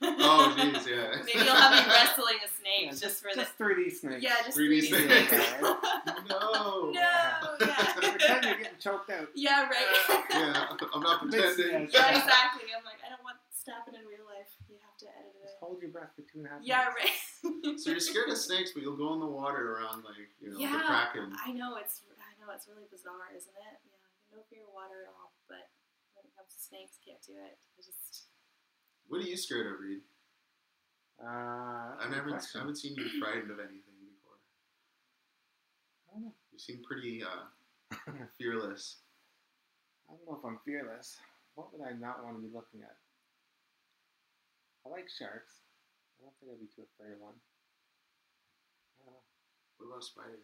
[0.00, 0.78] Oh Remember.
[0.78, 1.22] jeez, yeah.
[1.26, 3.42] Maybe you'll have me wrestling a snake Yeah, just, for the.
[3.44, 4.22] just three D snakes.
[4.22, 5.28] Yeah, just 3D 3D snakes.
[5.30, 5.62] snakes.
[6.28, 6.90] no.
[6.90, 6.90] No.
[6.94, 7.38] Yeah.
[8.00, 9.28] Pretend you're getting choked out.
[9.34, 9.68] yeah.
[9.68, 10.26] Right.
[10.30, 11.86] Yeah, I'm not pretending.
[11.92, 12.66] yeah, Yeah, exactly.
[12.72, 14.48] I'm like, I don't want this to happen in real life.
[14.66, 15.62] You have to edit Just it.
[15.62, 17.20] hold your breath for two and a half Yeah, minutes.
[17.44, 17.78] right.
[17.78, 20.56] So you're scared of snakes, but you'll go in the water around like you know
[20.58, 20.82] the yeah,
[21.12, 21.30] kraken.
[21.46, 23.76] I know it's I know it's really bizarre, isn't it?
[23.86, 25.30] Yeah, no fear of water at all.
[25.46, 25.70] But
[26.18, 27.54] when it comes to snakes, can't do it.
[27.78, 28.31] I just
[29.08, 30.00] What are you scared of, Reed?
[31.20, 34.38] Uh, that's a I've good never, I haven't seen you frightened of anything before.
[36.08, 36.34] I don't know.
[36.52, 37.46] You seem pretty, uh,
[38.38, 38.98] Fearless.
[40.08, 41.16] I don't know if I'm fearless.
[41.54, 42.96] What would I not want to be looking at?
[44.84, 45.60] I like sharks.
[46.18, 47.36] I don't think I'd be too afraid of one.
[49.04, 49.12] I.
[49.76, 50.40] What about a spider?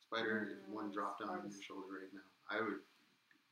[0.00, 2.26] Spider, if Mm, one dropped down on your shoulder right now.
[2.50, 2.80] I would.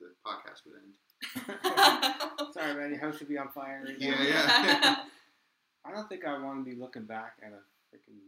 [0.01, 0.95] The podcast would end.
[2.53, 4.23] Sorry, man, your house should be on fire right Yeah, now.
[4.25, 4.97] yeah.
[5.85, 7.63] I don't think I want to be looking back at a
[7.95, 8.21] freaking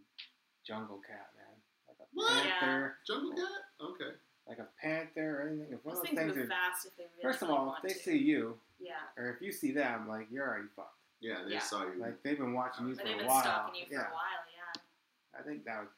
[0.66, 1.56] jungle cat, man.
[1.88, 2.42] Like a What?
[2.42, 3.46] panther, Jungle cat?
[3.82, 4.16] Okay.
[4.48, 5.72] like a panther or anything.
[5.72, 7.76] If one Those of those things things are, fast if they really first of all,
[7.76, 7.98] if they to.
[8.00, 10.96] see you, yeah, or if you see them, like you're already fucked.
[11.20, 11.58] Yeah, they Yeah.
[11.60, 12.00] saw you.
[12.00, 13.42] Like they've been watching you but for they've a been while.
[13.42, 14.42] stalking you for yeah, a while.
[14.56, 15.38] Yeah.
[15.38, 15.92] I think that would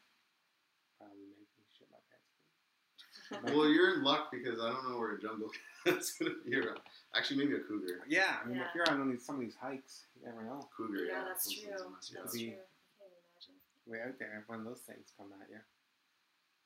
[0.99, 3.22] probably make me shit my pants.
[3.55, 5.51] well, you're in luck because I don't know where a jungle
[5.85, 6.81] cat's gonna be around.
[7.17, 8.05] Actually, maybe a cougar.
[8.09, 8.69] Yeah, I mean, Yeah.
[8.69, 10.69] if you're on one of these, some of these hikes, you never know.
[10.77, 11.13] Cougar, yeah.
[11.13, 11.71] yeah, that's those true.
[11.73, 12.41] ones will mess you That's up.
[12.41, 12.53] True.
[12.57, 13.57] I can't imagine.
[13.89, 15.61] Way out there, if one of those things come at you,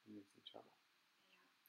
[0.06, 0.70] you're in some trouble.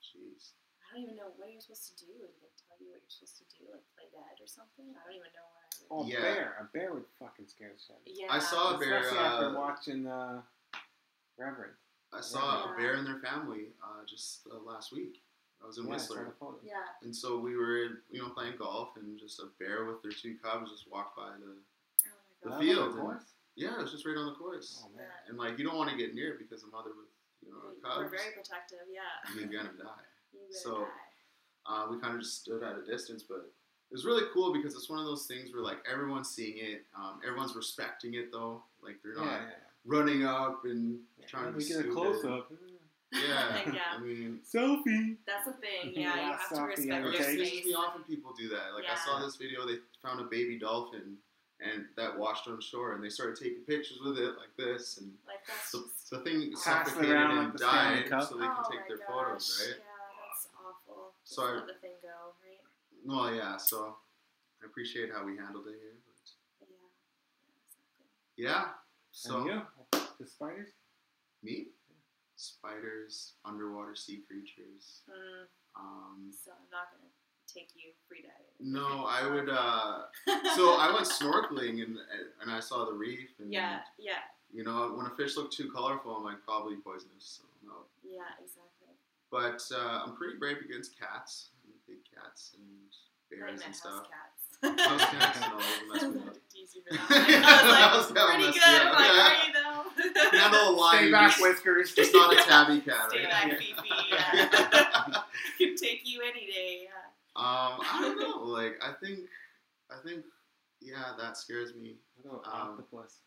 [0.03, 0.53] Jeez.
[0.87, 2.13] I don't even know what you're supposed to do.
[2.15, 3.65] Did they tell you what you're supposed to do?
[3.73, 4.87] Like play dead or something?
[4.95, 5.89] I don't even know what I would.
[5.91, 6.21] Oh, a Yeah.
[6.23, 6.45] bear!
[6.61, 7.95] A bear would fucking scare the shit.
[7.95, 8.13] out of me.
[8.23, 8.31] Yeah.
[8.31, 9.01] I saw a bear.
[9.03, 10.41] Especially after Uh, watching uh,
[11.37, 11.75] Revenant.
[12.13, 12.73] I saw Yeah.
[12.73, 15.21] a bear and their family uh, just uh, last week.
[15.61, 16.33] I was in yeah, Whistler.
[16.63, 16.73] Yeah.
[17.01, 20.37] And so we were, you know, playing golf, and just a bear with their two
[20.41, 21.53] cubs just walked by the.
[22.05, 22.59] Oh The my Out god.
[22.59, 23.19] on field, and-
[23.55, 24.83] Yeah, it was just right on the course.
[24.85, 25.05] Oh man.
[25.27, 27.09] And like, you don't want to get near it because the mother with,
[27.43, 28.85] you know, We- cubs, We're very protective.
[28.89, 29.01] Yeah.
[29.35, 30.05] you're gonna die.
[30.33, 30.91] You better So- die.
[31.69, 33.39] Uh, we kind of just stood at a distance, but
[33.89, 36.85] it was really cool because it's one of those things where like everyone's seeing it,
[36.95, 38.63] um, everyone's respecting it though.
[38.81, 39.49] Like they're Yeah, not yeah,
[39.87, 41.93] running up and trying When to get a stupid.
[41.93, 42.51] close up.
[43.13, 43.19] Yeah,
[43.73, 43.79] yeah.
[43.95, 45.15] I mean, Selfie.
[45.25, 45.93] That's the thing.
[45.95, 47.45] The Yeah, you last have to selfie respect ever it their taken.
[47.45, 47.65] pisses space.
[47.65, 48.73] me off when people do that.
[48.75, 51.15] Like I saw this video, they found a baby dolphin
[51.61, 55.09] and that washed on shore, and they started taking pictures with it like this, and
[55.25, 56.09] Like the, just.
[56.11, 58.29] the thing suffocated and like died, Cup.
[58.29, 59.07] so they can oh take their gosh.
[59.09, 59.77] photos, right?
[59.79, 59.83] Yeah,
[60.29, 61.13] that's awful.
[61.23, 62.61] Just So I- let the thing go, right?
[63.05, 63.57] Well, yeah.
[63.57, 63.95] So
[64.61, 65.97] I appreciate how we handled it here,
[66.59, 66.67] but
[68.37, 68.45] Yeah.
[68.45, 68.65] Yeah,
[69.13, 69.49] exactly.
[69.49, 69.61] yeah.
[69.63, 70.07] So and you?
[70.19, 70.69] The spiders?
[71.43, 71.67] me,
[72.35, 75.01] spiders, underwater sea creatures.
[75.09, 77.11] Mm, Um, so I'm not gonna
[77.47, 78.73] take you free diving.
[78.73, 79.49] no, I would.
[79.49, 80.05] Uh,
[80.55, 81.97] so I went snorkeling and
[82.41, 83.29] and I saw the reef.
[83.39, 87.39] And, Yeah, yeah, You know, when a fish looked too colorful, I'm like probably poisonous.
[87.39, 87.85] So no.
[88.03, 88.95] yeah, exactly.
[89.29, 92.65] But uh, I'm pretty brave against cats, and big cats and
[93.29, 94.03] bears my and stuff.
[94.09, 94.36] cats.
[94.63, 96.35] House cats and all those mess me up.
[96.49, 97.07] Tease you for that.
[97.91, 98.53] I was like, pretty good.
[98.53, 99.47] me I'm like, yeah.
[99.47, 100.37] you though?
[100.37, 100.97] Handle a lion.
[101.03, 101.93] Stay back, Whiskers.
[101.93, 103.09] just not a tabby cat.
[103.09, 103.29] Stay right?
[103.29, 103.57] back, Yeah.
[103.57, 103.89] Fifi.
[104.11, 105.21] Yeah.
[105.57, 106.83] Can take you any day.
[106.85, 106.89] Yeah.
[107.35, 108.43] Um, I don't know.
[108.45, 109.19] Like, I think,
[109.91, 110.23] I think,
[110.81, 111.95] yeah, that scares me.
[112.23, 113.19] Little Um, octopus.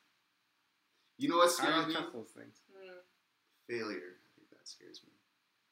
[1.19, 1.95] You know what I scares don't me?
[1.95, 2.57] trust those things.
[2.75, 2.91] Mm,
[3.69, 4.19] Failure.
[4.19, 5.13] I think that scares me.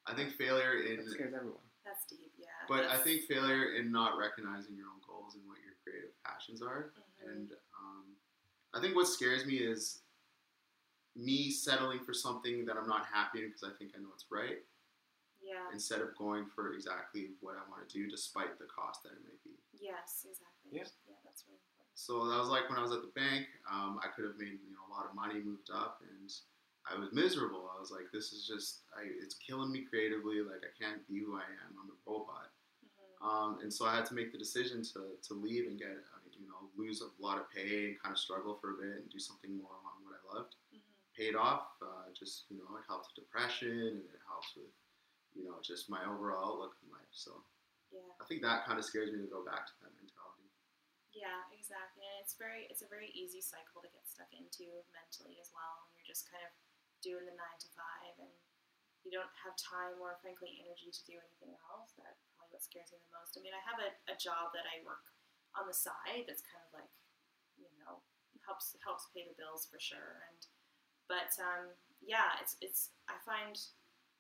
[0.07, 1.59] I think failure in, That scares everyone.
[1.89, 2.33] That's deep.
[2.37, 2.47] Yeah.
[2.69, 6.61] but I think failure in not recognizing your own goals and what your creative passions
[6.63, 6.93] are.
[6.93, 7.29] Mhm.
[7.33, 7.49] And
[7.81, 8.05] um,
[8.75, 10.03] I think what scares me is
[11.17, 14.31] me settling for something that I'm not happy in because I think I know it's
[14.31, 14.63] right,
[15.41, 15.67] Yeah.
[15.73, 19.23] instead of going for exactly what I want to do, despite the cost that it
[19.25, 19.57] may be.
[19.73, 20.71] Yes, exactly.
[20.79, 20.87] Yeah.
[21.09, 21.99] Yeah, that's really important.
[21.99, 23.49] So that was like when I was at the bank.
[23.71, 26.31] Um, I could have made you know a lot of money, moved up, and
[26.91, 27.71] I was miserable.
[27.75, 30.41] I was like, this is just, I, it's killing me creatively.
[30.41, 31.77] Like I can't be who I am.
[31.77, 32.49] I'm a robot.
[32.85, 33.27] Mhm.
[33.27, 36.25] Um, and so I had to make the decision to, to leave and get, uh,
[36.39, 39.11] you know, lose a lot of pay and kind of struggle for a bit and
[39.11, 40.55] do something more on what I loved.
[40.73, 40.81] Mhm.
[41.17, 41.77] Paid off.
[41.83, 44.71] Uh, just you know, it helps with depression and it helps with,
[45.35, 47.13] you know, just my overall outlook in life.
[47.13, 47.45] So
[47.91, 48.01] Yeah.
[48.21, 50.49] I think that kind of scares me to go back to that mentality.
[51.13, 52.07] Yeah, exactly.
[52.07, 55.83] And it's very it's a very easy cycle to get stuck into mentally as well
[55.91, 56.53] when you're just kind of
[57.05, 58.33] doing the nine to five and
[59.07, 61.97] you don't have time or frankly energy to do anything else.
[61.97, 63.39] That's probably what scares me the most.
[63.39, 65.15] I mean I have a, a job that I work
[65.57, 66.93] on the side that's kind of like,
[67.57, 68.05] you know,
[68.45, 70.25] helps helps pay the bills for sure.
[70.33, 70.41] And
[71.09, 73.57] but um, yeah, it's it's I find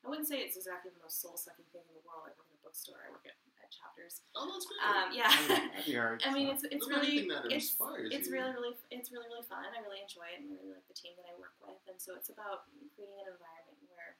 [0.04, 2.28] I wouldn't say it's exactly the most soul sucking thing in the world.
[2.28, 4.20] I work in a bookstore, I work at, at chapters.
[4.34, 4.80] Oh, that's great.
[4.82, 5.30] Um, yeah.
[5.48, 6.22] That'd be hard.
[6.26, 7.76] I mean, it's it's really it's
[8.10, 9.64] it's really really it's really really fun.
[9.68, 11.78] I really enjoy it, and I really like the team that I work with.
[11.88, 14.16] And so it's about creating an environment where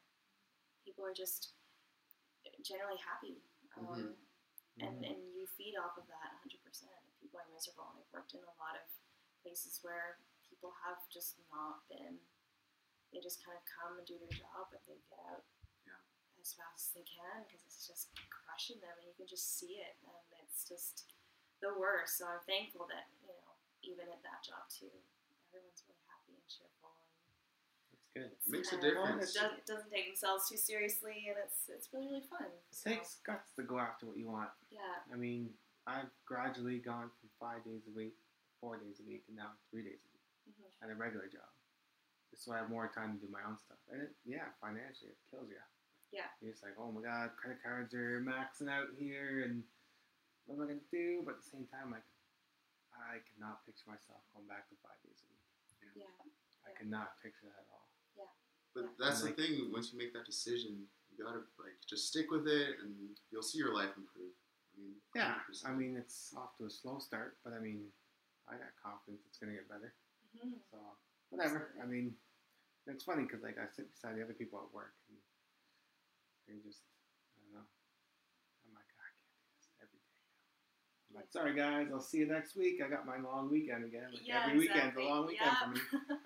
[0.85, 1.53] people are just
[2.65, 3.39] generally happy,
[3.79, 4.17] um, Mhm.
[4.83, 5.11] and Mhm.
[5.11, 6.63] and you feed off of that 100.
[6.65, 6.91] percent
[7.21, 8.87] People are miserable, and I've worked in a lot of
[9.43, 10.19] places where
[10.49, 12.21] people have just not been.
[13.13, 15.58] They just kind of come and do their job, but they get out Yeah.
[16.49, 19.77] As fast as they can because it's just crushing them, and you can just see
[19.85, 21.13] it, and it's just
[21.61, 22.17] the worst.
[22.17, 23.53] So I'm thankful that you know
[23.85, 24.89] even at that job too,
[25.53, 26.97] everyone's really happy and cheerful.
[26.97, 28.31] And That's It's good.
[28.33, 29.29] It's Makes a difference.
[29.29, 32.49] It doesn't, doesn't take themselves too seriously, and it's it's really really fun.
[32.49, 34.49] It So, takes guts to go after what you want.
[34.73, 35.53] yeah, I mean,
[35.85, 38.17] I've gradually gone from five days a week,
[38.65, 40.73] four days a week, and now three days a week mhm.
[40.81, 41.53] at a regular job.
[42.33, 43.81] Just so I have more time to do my own stuff.
[43.93, 45.61] And it, yeah, financially, it kills you.
[46.13, 46.29] Yeah.
[46.41, 49.63] You're just like, oh my god, credit cards are maxing out here, and
[50.47, 51.23] what am I gonna do?
[51.25, 52.07] But at the same time, like,
[52.97, 55.45] I cannot picture myself going back to five days a week.
[55.95, 56.05] yeah,
[56.67, 56.79] I Yeah.
[56.79, 57.89] cannot picture that at all.
[58.17, 58.25] Yeah.
[58.75, 58.95] But Yeah.
[58.99, 59.73] that's Like- the thing.
[59.73, 63.59] Once you make that decision, you gotta like just stick with it, and you'll see
[63.59, 64.35] your life improve.
[64.75, 65.67] I mean, Yeah, 100%.
[65.73, 67.93] I mean, it's off to a slow start, but I mean,
[68.47, 69.95] I got confidence it's gonna get better.
[70.35, 70.63] Mhm.
[70.71, 70.99] So
[71.31, 71.57] whatever.
[71.69, 71.83] Absolutely.
[71.83, 72.21] I mean,
[72.87, 75.18] it's funny because like I sit beside the other people at work, and
[76.49, 76.81] they're just
[77.37, 77.67] I don't know.
[78.65, 80.33] I'm like, "Ah, I can't do this every day now.
[81.13, 82.81] I'm like, sorry guys, I'll see you next week.
[82.81, 84.09] I got my long weekend again.
[84.11, 85.63] Like yeah, every weekend's a long weekend yeah.
[85.63, 85.81] for me.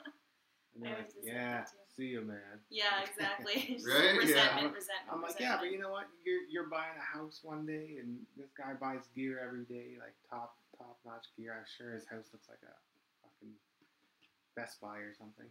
[0.75, 1.64] And they're like, was the same yeah,
[1.97, 2.57] see you, man.
[2.73, 3.77] yeah, exactly.
[3.85, 4.16] Right?
[4.16, 4.81] Resentment, Yeah.
[4.81, 5.12] resentment.
[5.12, 6.09] I'm like, yeah, but you know what?
[6.25, 10.16] You're you're buying a house one day, and this guy buys gear every day, like
[10.31, 11.53] top top notch gear.
[11.53, 12.73] I'm sure his house looks like a
[13.20, 13.53] fucking
[14.57, 15.45] Best Buy or something.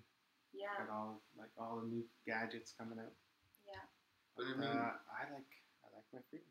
[0.58, 3.14] yeah, Got all like all the new gadgets coming out.
[4.38, 5.52] Yeah, But I mean- uh, I like
[5.84, 6.48] I like my freedom.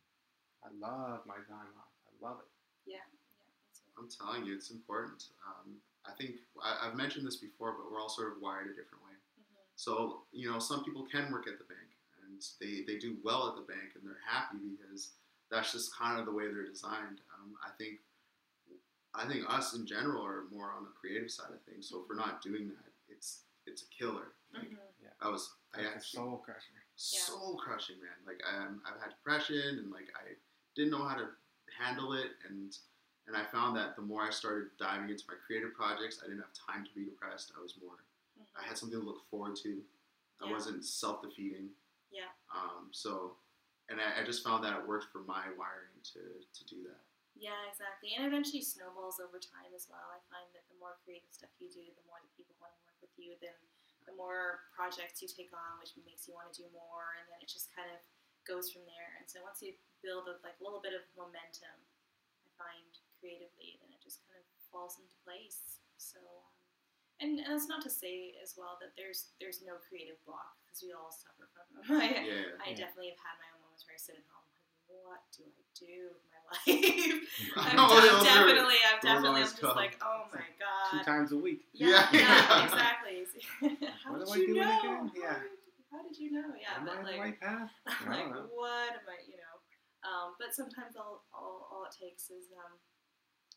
[0.64, 1.93] I love my time off.
[2.07, 2.49] I love it.
[2.87, 3.99] yeah, yeah.
[3.99, 5.28] I'm telling you, it's important.
[5.47, 8.74] Um, I think I, I've mentioned this before, but we're all sort of wired a
[8.74, 9.12] different way.
[9.12, 9.57] Mhm.
[9.76, 11.91] So you know, some people can work at the bank,
[12.22, 15.12] and they they do well at the bank, and they're happy because
[15.51, 17.20] that's just kind of the way they're designed.
[17.35, 18.01] Um, I think
[19.14, 21.89] I think us in general are more on the creative side of things.
[21.89, 24.33] So if we're not doing that, it's it's a killer.
[24.55, 24.78] Like Mhm.
[25.20, 26.80] I was I It's a actually soul crusher.
[27.01, 28.16] Soul crushing, man.
[28.26, 30.36] Like um, I've had depression, and like I
[30.76, 31.28] didn't know how to
[31.78, 32.76] handle it, and
[33.26, 36.42] and I found that the more I started diving into my creative projects, I didn't
[36.42, 37.53] have time to be depressed.
[37.57, 37.96] I was more
[38.38, 38.46] Mhm.
[38.59, 39.84] I had something to look forward to.
[40.40, 40.53] I Yeah.
[40.53, 41.70] wasn't self defeating.
[42.11, 42.32] Yeah.
[42.53, 43.36] Um, so,
[43.88, 47.01] and I, I just found that it worked for my wiring to, to do that.
[47.36, 48.14] Yeah, exactly.
[48.14, 50.11] And eventually snowballs over time as well.
[50.11, 52.80] I find that the more creative stuff you do, the more that people want to
[52.84, 53.55] work with you, then
[54.11, 57.39] the more projects you take on, which makes you want to do more, and then
[57.39, 58.03] it just kind of
[58.43, 59.15] goes from there.
[59.23, 61.79] And so once you build a, like a little bit of momentum,
[62.43, 62.91] I find
[63.23, 64.45] creatively, then it just kind of
[64.75, 65.79] falls into place.
[66.03, 66.51] So, um,
[67.23, 70.81] and, and that's not to say as well that there's there's no creative block because
[70.83, 71.85] we all suffer from them.
[72.03, 72.59] I, Yeah.
[72.59, 72.89] I Yeah.
[72.91, 74.49] definitely have had my own moments where I sit at home like,
[75.05, 77.22] what do I do with my life?
[77.57, 80.86] I'm Oh, de- definitely, I'm definitely, I'm just like, oh my god.
[80.91, 81.62] Two times a week.
[81.72, 82.20] Yeah, Yeah.
[82.20, 83.26] yeah, exactly.
[84.03, 84.66] How What did I you know?
[84.66, 85.05] again?
[85.09, 85.38] How Yeah.
[85.41, 85.59] did-
[85.91, 86.55] How did you know?
[86.55, 87.70] Yeah, Am I but the like, right path?
[87.86, 89.57] I'm like, what am I, you know?
[90.07, 92.78] Um, but sometimes all, all, all it takes is, um,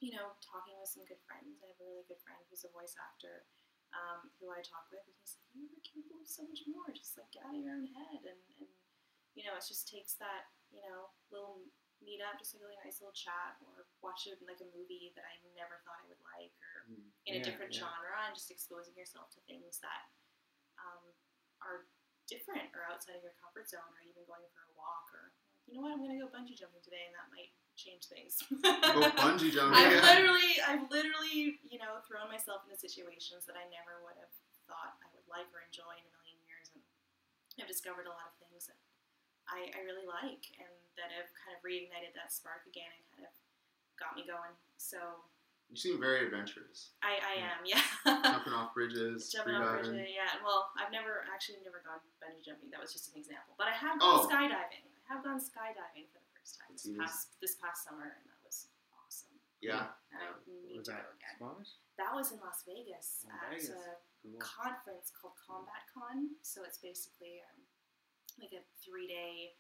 [0.02, 1.62] you know, talking with some good friends.
[1.64, 3.46] I have a really good friend who's a voice actor
[3.96, 6.90] um, who I talk with, and he's like, you're capable of so much more.
[6.92, 8.26] Just like get out of your own head.
[8.28, 8.68] And, and
[9.34, 11.62] you know, it just takes that, you know, little
[12.04, 15.16] meet up, just like a really nice little chat, or watch it like a movie
[15.16, 17.08] that I never thought I would like, or Mm.
[17.26, 17.88] in a different yeah.
[17.88, 20.04] genre and just exposing yourself to things that
[20.84, 21.00] um,
[21.64, 21.88] are
[22.28, 25.32] different or outside of your comfort zone or even going for a walk or
[25.64, 28.36] you know what I'm gonna go bungee jumping today and that might change things.
[28.52, 29.80] Go bungee jumping.
[29.80, 30.04] I've yeah.
[30.04, 34.32] literally I've literally you know thrown myself into situations that I never would have
[34.68, 36.84] thought I would like or enjoy in a million years and
[37.64, 38.76] I've discovered a lot of things that
[39.50, 43.26] I, I really like and that have kind of reignited that spark again and kind
[43.28, 43.34] of
[44.00, 44.54] got me going.
[44.78, 44.98] So
[45.72, 46.94] You seem very adventurous.
[47.02, 47.54] I, I Yeah.
[47.58, 47.84] am, yeah.
[48.38, 50.38] Jumping off bridges, Jumping off bridges, yeah.
[50.46, 52.70] Well, I've never actually never gone bungee jumping.
[52.72, 53.56] That was just an example.
[53.58, 54.28] But I have gone Oh.
[54.30, 54.86] skydiving.
[54.86, 58.40] I have gone skydiving for the first time this past this past summer, and that
[58.46, 59.36] was awesome.
[59.60, 59.92] Yeah.
[60.14, 61.36] And I Was that go again.
[61.42, 61.72] Squamish?
[62.00, 63.70] That was in Las Vegas Oh, at Vegas.
[63.70, 64.40] a Cool.
[64.40, 66.32] conference called Combat Con.
[66.42, 67.60] So it's basically um,
[68.40, 69.54] like a three day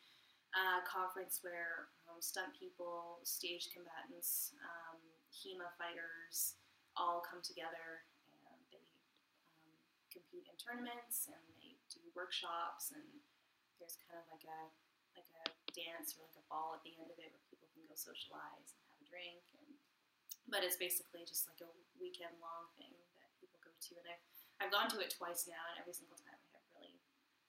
[0.53, 5.01] uh, conference where um, stunt people, stage combatants, um,
[5.33, 6.61] HEMA fighters
[6.93, 8.85] all come together and they
[9.65, 9.73] um,
[10.13, 13.05] compete in tournaments and they do workshops and
[13.81, 14.61] there's kind of like a
[15.17, 17.85] like a dance or like a ball at the end of it where people can
[17.89, 19.69] go socialize and have a drink and
[20.49, 24.23] but it's basically just like a weekend long thing that people go to and I've,
[24.61, 26.52] I've gone to it twice now and every single time I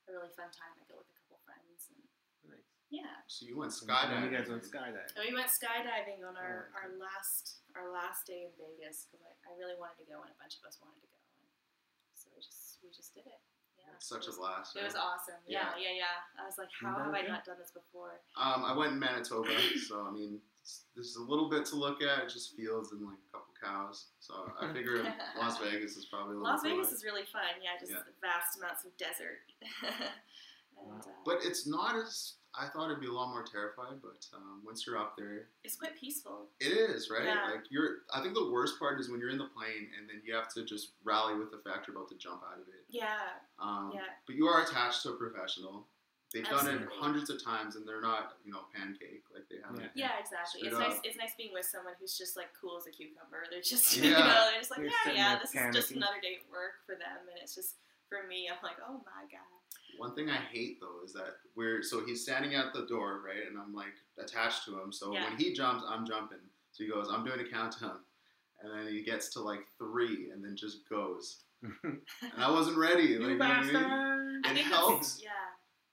[0.09, 2.01] a really fun time I go with a couple friends and
[2.45, 2.69] Nice.
[2.93, 4.29] yeah So you went skydiving.
[4.29, 5.09] You guys went skydiving.
[5.17, 9.25] and we went skydiving on our, Oh, our last our last day in Vegas because
[9.25, 11.49] I, I really wanted to go and a bunch of us wanted to go and
[12.15, 13.41] so we just we just did it
[13.81, 13.93] yeah.
[14.01, 14.69] It's such it a was, blast.
[14.77, 14.89] It right?
[14.89, 15.41] was awesome.
[15.45, 16.17] Yeah, yeah, yeah.
[16.41, 18.17] I was like, how have I not done this before?
[18.33, 19.53] Um, I went in Manitoba,
[19.85, 20.54] so I mean, it's-
[20.95, 22.25] there's a little bit to look at.
[22.25, 24.07] It's just fields and like a couple cows.
[24.21, 25.03] So I figure
[25.39, 26.53] Las Vegas is probably a little.
[26.53, 26.63] Las.
[26.63, 27.43] Vegas is really fun.
[27.63, 27.99] Yeah, just Yeah.
[28.21, 29.41] vast amounts of desert.
[30.81, 33.99] and, uh, But it's not as I thought it'd be a lot more terrifying.
[34.01, 36.47] But um, once you're up there, it's quite peaceful.
[36.61, 37.25] it is right.
[37.25, 37.51] Yeah.
[37.51, 38.03] Like you're.
[38.15, 40.49] I think the worst part is when you're in the plane and then you have
[40.55, 42.85] to just rally with the fact you're about to jump out of it.
[42.89, 43.19] Yeah,
[43.59, 44.03] Um, yeah.
[44.27, 45.87] But you are attached to a professional.
[46.35, 49.79] They've done it hundreds of times, and they're not, you know, pancake like they have.
[49.79, 49.85] Yeah.
[49.87, 49.91] it.
[49.95, 50.67] Yeah, exactly.
[50.67, 50.99] Straight It's nice.
[51.05, 53.47] It's nice being with someone who's just like cool as a cucumber.
[53.51, 54.03] They're just, Yeah.
[54.05, 55.29] you know, they're just like, You're yeah, yeah.
[55.39, 57.77] there This is just another day at work for them, and it's just
[58.11, 58.51] for me.
[58.51, 59.47] I'm like, oh my god.
[59.97, 63.47] One thing I hate though is that we're so he's standing at the door, right,
[63.49, 64.91] and I'm like attached to him.
[64.93, 65.29] So Yeah.
[65.31, 66.43] when he jumps, I'm jumping.
[66.73, 67.99] So he goes, I'm doing a countdown,
[68.61, 71.43] and then he gets to like three, and then just goes.
[71.85, 72.01] And
[72.37, 73.17] I wasn't ready.
[73.17, 73.73] Like, you you know what I mean?
[73.73, 74.43] bastard!
[74.45, 75.21] I It think helps.
[75.23, 75.31] Yeah,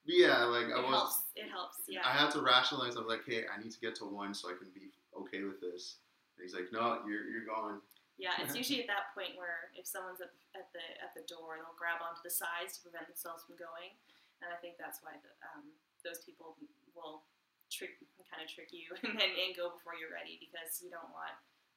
[0.06, 0.90] Yeah, like it I was.
[0.90, 1.18] helps.
[1.38, 1.78] It helps.
[1.88, 2.02] Yeah.
[2.02, 2.98] I had to rationalize.
[2.98, 5.46] I was like, hey, I need to get to one so I can be okay
[5.46, 6.02] with this.
[6.38, 7.78] And he's like, no, you're you're going.
[8.18, 11.62] Yeah, it's usually at that point where if someone's at, at the at the door,
[11.62, 13.94] they'll grab onto the sides to prevent themselves from going,
[14.42, 15.70] and I think that's why the, um,
[16.02, 16.58] those people
[16.98, 17.22] will
[17.70, 21.08] trick kind of trick you and then and go before you're ready because you don't
[21.14, 21.34] want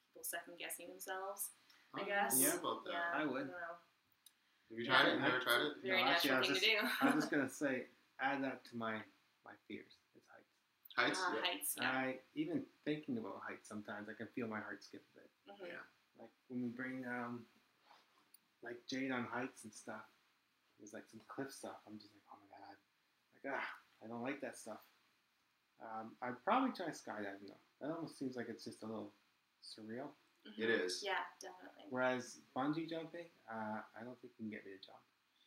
[0.08, 1.52] people second guessing themselves.
[1.92, 2.34] I Oh, guess.
[2.40, 2.96] Yeah, about that.
[2.96, 3.46] Yeah, I would.
[3.46, 3.74] don't know.
[4.72, 5.08] Have you tried it?
[5.08, 5.14] Yeah.
[5.14, 5.72] You never tried it?
[5.84, 6.76] Very No, natural was thing to do.
[7.02, 7.86] I was just gonna say,
[8.20, 9.00] add that to my
[9.44, 9.98] my fears.
[10.16, 10.52] It's heights.
[10.96, 11.20] Heights.
[11.20, 11.42] Uh, yeah.
[11.42, 11.76] heights.
[11.80, 11.90] Yeah.
[11.90, 15.30] I even thinking about heights sometimes I can feel my heart skip a bit.
[15.48, 15.68] Mhm.
[15.68, 15.84] yeah.
[16.18, 17.46] Like when we bring um
[18.62, 20.08] like Jade on heights and stuff.
[20.78, 21.78] There's like some cliff stuff.
[21.86, 22.76] I'm just like, oh my god.
[23.36, 23.68] Like ah,
[24.02, 24.80] I don't like that stuff.
[25.82, 27.62] Um, I'd probably try skydiving though.
[27.80, 29.12] That almost seems like it's just a little
[29.62, 30.08] surreal.
[30.48, 30.64] Mhm.
[30.64, 31.02] It is.
[31.04, 31.88] Yeah, definitely.
[31.90, 35.00] Whereas bungee jumping, uh, I don't think you can get me to jump.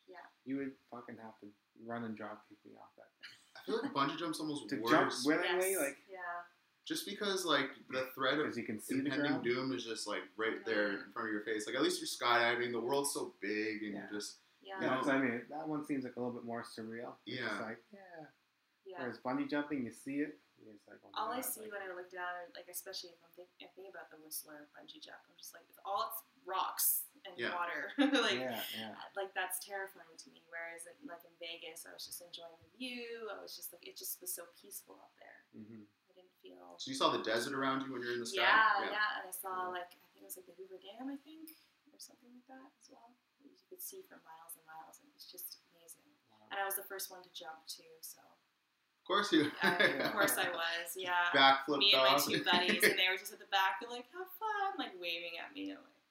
[0.08, 0.24] Yeah.
[0.44, 1.46] You would fucking have to
[1.86, 3.36] run and drop me off that thing.
[3.56, 4.90] I feel like bungee jump's almost To worse.
[4.90, 5.80] jump willingly, Yes.
[5.80, 6.40] like yeah.
[6.86, 9.44] just because like the threat of you can see the impending ground.
[9.44, 11.66] doom is just like right there in front of your face.
[11.66, 12.72] Like at least you're skydiving.
[12.72, 14.08] The world's so big, and Yeah.
[14.10, 14.80] you're just Yeah.
[14.80, 15.46] Yeah, that's what I mean.
[15.50, 17.16] That one seems like a little bit more surreal.
[17.26, 17.48] Yeah.
[17.48, 18.26] just like yeah.
[18.86, 19.00] Yeah.
[19.04, 20.40] Whereas bungee jumping, you see it.
[20.66, 23.20] It's like oh my All I see like- when I look down, like especially if
[23.24, 26.20] I'm think, I think about the Whistler bungee jump, I'm just like, it's all it's
[26.44, 27.54] rocks and Yeah.
[27.54, 27.90] water.
[28.22, 28.94] like, yeah, yeah.
[29.18, 30.42] like that's terrifying to me.
[30.50, 33.26] Whereas it, like in Vegas, I was just enjoying the view.
[33.32, 35.38] I was just like, it just was so peaceful up there.
[35.56, 36.76] hmm I didn't feel.
[36.78, 38.42] so you saw the desert around you when you're in the sky.
[38.44, 39.78] Yeah, yeah, and I saw Cool.
[39.78, 41.54] like I think it was like the Hoover Dam, I think,
[41.94, 43.14] or something like that as well.
[43.42, 46.08] You could see for miles and miles, and it was just amazing.
[46.50, 49.52] And I was the first one to jump too, so Of course you.
[49.62, 50.96] I, of course I was.
[50.96, 51.28] Yeah.
[51.36, 52.24] Backflipped me and my off.
[52.26, 53.78] two buddies, and they were just at the back.
[53.78, 55.70] They're like, "Have fun!" Like waving at me.
[55.76, 56.02] I'm like,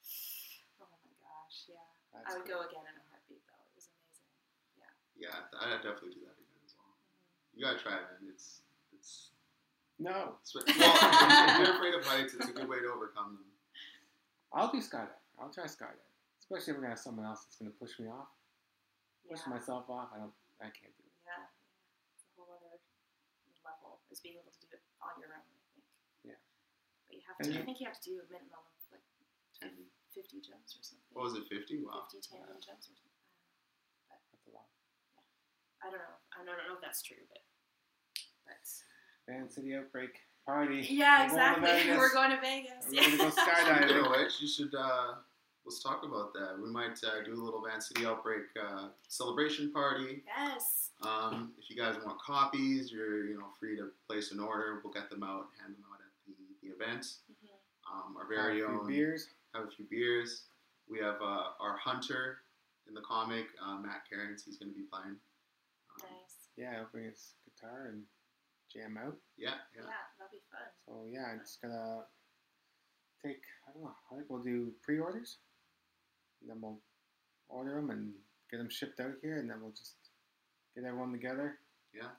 [0.80, 1.84] "Oh my gosh, yeah."
[2.22, 2.62] That's I would cool.
[2.62, 3.62] go again in a heartbeat, though.
[3.62, 4.28] It was amazing.
[4.78, 6.90] yeah, Yeah, I'd definitely do that again as well.
[6.92, 7.56] Mm-hmm.
[7.56, 8.30] You gotta try it, man.
[8.32, 8.62] It's
[8.94, 9.32] it's.
[9.98, 13.50] No, it's well, if you're afraid of heights, it's a good way to overcome them.
[14.54, 15.18] I'll do skydiving.
[15.42, 16.06] I'll try skydiving,
[16.38, 18.30] especially if we're gonna have someone else that's gonna push me off.
[19.26, 20.14] Yeah, Push myself off.
[20.14, 20.32] I don't.
[20.62, 21.14] I can't do it.
[21.26, 21.50] yeah,
[22.14, 22.78] it's a whole other
[23.66, 25.42] level is being able to do it on your own.
[25.42, 25.84] I think.
[26.34, 26.38] Yeah.
[27.10, 27.58] But you have And to.
[27.58, 29.02] I think you have to do a minimum of like
[29.58, 29.74] Ten.
[30.18, 31.06] 50 jumps or something.
[31.14, 31.46] What was it?
[31.46, 31.78] Fifty?
[31.78, 32.10] Wow.
[32.10, 33.22] 50 tandem jumps or something.
[34.10, 34.66] That's a lot.
[35.82, 36.18] I don't know.
[36.34, 37.38] I don't know if that's true, but.
[38.46, 38.66] but
[39.30, 40.10] Van City outbreak
[40.46, 40.82] party.
[40.90, 41.70] yeah, We're exactly.
[41.70, 41.98] Vegas.
[41.98, 42.82] We're going to Vegas.
[42.90, 44.04] We're gonna go Speaking skydiving.
[44.04, 45.14] of which, you should uh,
[45.64, 46.58] let's talk about that.
[46.60, 50.22] We might uh, do a little Van City Outbreak uh, celebration party.
[50.26, 50.90] Yes.
[51.02, 54.80] Um, if you guys want copies, you're you know free to place an order.
[54.82, 56.34] We'll get them out, hand them out at the,
[56.66, 57.06] the event.
[57.30, 57.54] Mhm.
[57.88, 59.28] Um, our very a few own beers.
[59.58, 60.44] Have a few beers.
[60.88, 62.38] We have uh, our hunter
[62.86, 64.42] in the comic, uh, Matt Cairns.
[64.44, 65.16] He's going to be playing.
[65.18, 66.48] Um, Nice.
[66.56, 68.02] Yeah, he'll bring his guitar and
[68.72, 69.16] jam out.
[69.36, 69.82] Yeah, Yeah.
[69.82, 70.04] yeah.
[70.18, 70.62] that'll be fun.
[70.86, 72.02] So yeah, I'm just gonna
[73.24, 73.42] take.
[73.66, 73.94] I don't know.
[74.10, 75.38] I think we'll do pre-orders,
[76.40, 76.80] and then we'll
[77.48, 78.12] order them and
[78.50, 79.94] get them shipped out here, and then we'll just
[80.74, 81.58] get everyone together.
[81.94, 82.10] Yeah.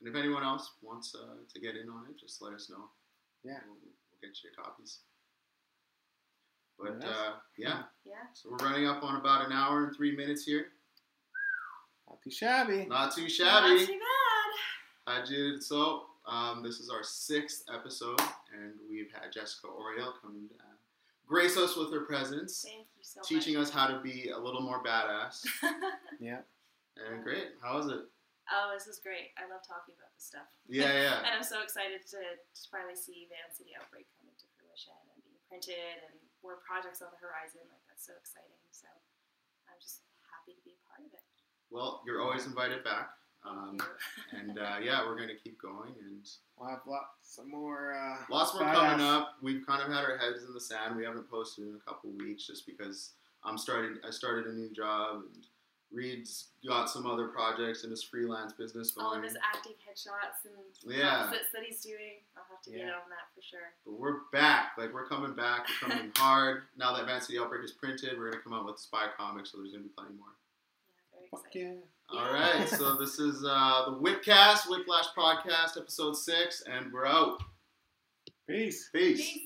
[0.00, 2.88] And if anyone else wants uh, to get in on it, just let us know.
[3.44, 3.58] Yeah.
[3.66, 5.00] We'll, we'll get you your copies.
[6.78, 8.12] But uh, yeah, Yeah.
[8.32, 10.66] so we're running up on about an hour and three minutes here.
[12.08, 12.86] Not too shabby.
[12.86, 13.70] Not too shabby.
[13.70, 13.86] Not shabby.
[13.86, 15.12] too bad.
[15.20, 15.62] Hi, Jude.
[15.62, 18.20] So, um, this is our sixth episode,
[18.54, 20.76] and we've had Jessica Oryall come and uh,
[21.26, 23.68] grace us with her presence, Thank you so teaching much.
[23.68, 25.44] us how to be a little more badass.
[26.20, 26.42] Yeah.
[26.98, 27.54] And great.
[27.62, 28.02] How was it?
[28.50, 29.30] oh, this is great.
[29.38, 30.50] I love talking about this stuff.
[30.66, 31.18] Yeah, yeah.
[31.26, 35.22] and I'm so excited to, to finally see Van City Outbreak coming to fruition and
[35.22, 37.62] being printed and more projects on the horizon.
[37.70, 38.58] Like that's so exciting.
[38.70, 38.86] So
[39.68, 41.24] I'm just happy to be a part of it.
[41.70, 43.10] well, you're always invited back.
[43.46, 43.78] Um,
[44.32, 46.26] and uh, yeah, we're gonna keep going, and
[46.58, 47.94] We'll have lots some more.
[47.94, 49.34] Uh, lots more badass- coming up.
[49.42, 50.96] We've kind of had our heads in the sand.
[50.96, 53.12] We haven't posted in a couple weeks just because
[53.44, 53.96] I'm starting.
[54.06, 55.46] I started a new job, and
[55.92, 59.04] Reed's got some other projects in his freelance business going.
[59.06, 59.24] All going.
[59.24, 60.54] of his acting headshots and
[60.94, 61.22] Yeah.
[61.22, 62.20] composites that he's doing.
[62.36, 63.72] I'll have to get on that for sure.
[63.86, 64.72] But we're back.
[64.76, 65.66] Like we're coming back.
[65.82, 66.64] We're coming hard.
[66.76, 69.58] Now that Van City Outbreak is printed, we're gonna come out with Spy Comics, so
[69.58, 70.28] there's gonna be plenty more.
[70.88, 71.82] Yeah, very Fuck excited.
[72.12, 72.18] yeah.
[72.20, 77.42] All right, so this is uh, the Whipcast, Whiplash Podcast, episode six, and we're out.
[78.46, 78.88] Peace.
[78.92, 79.32] Peace.
[79.32, 79.38] Peace.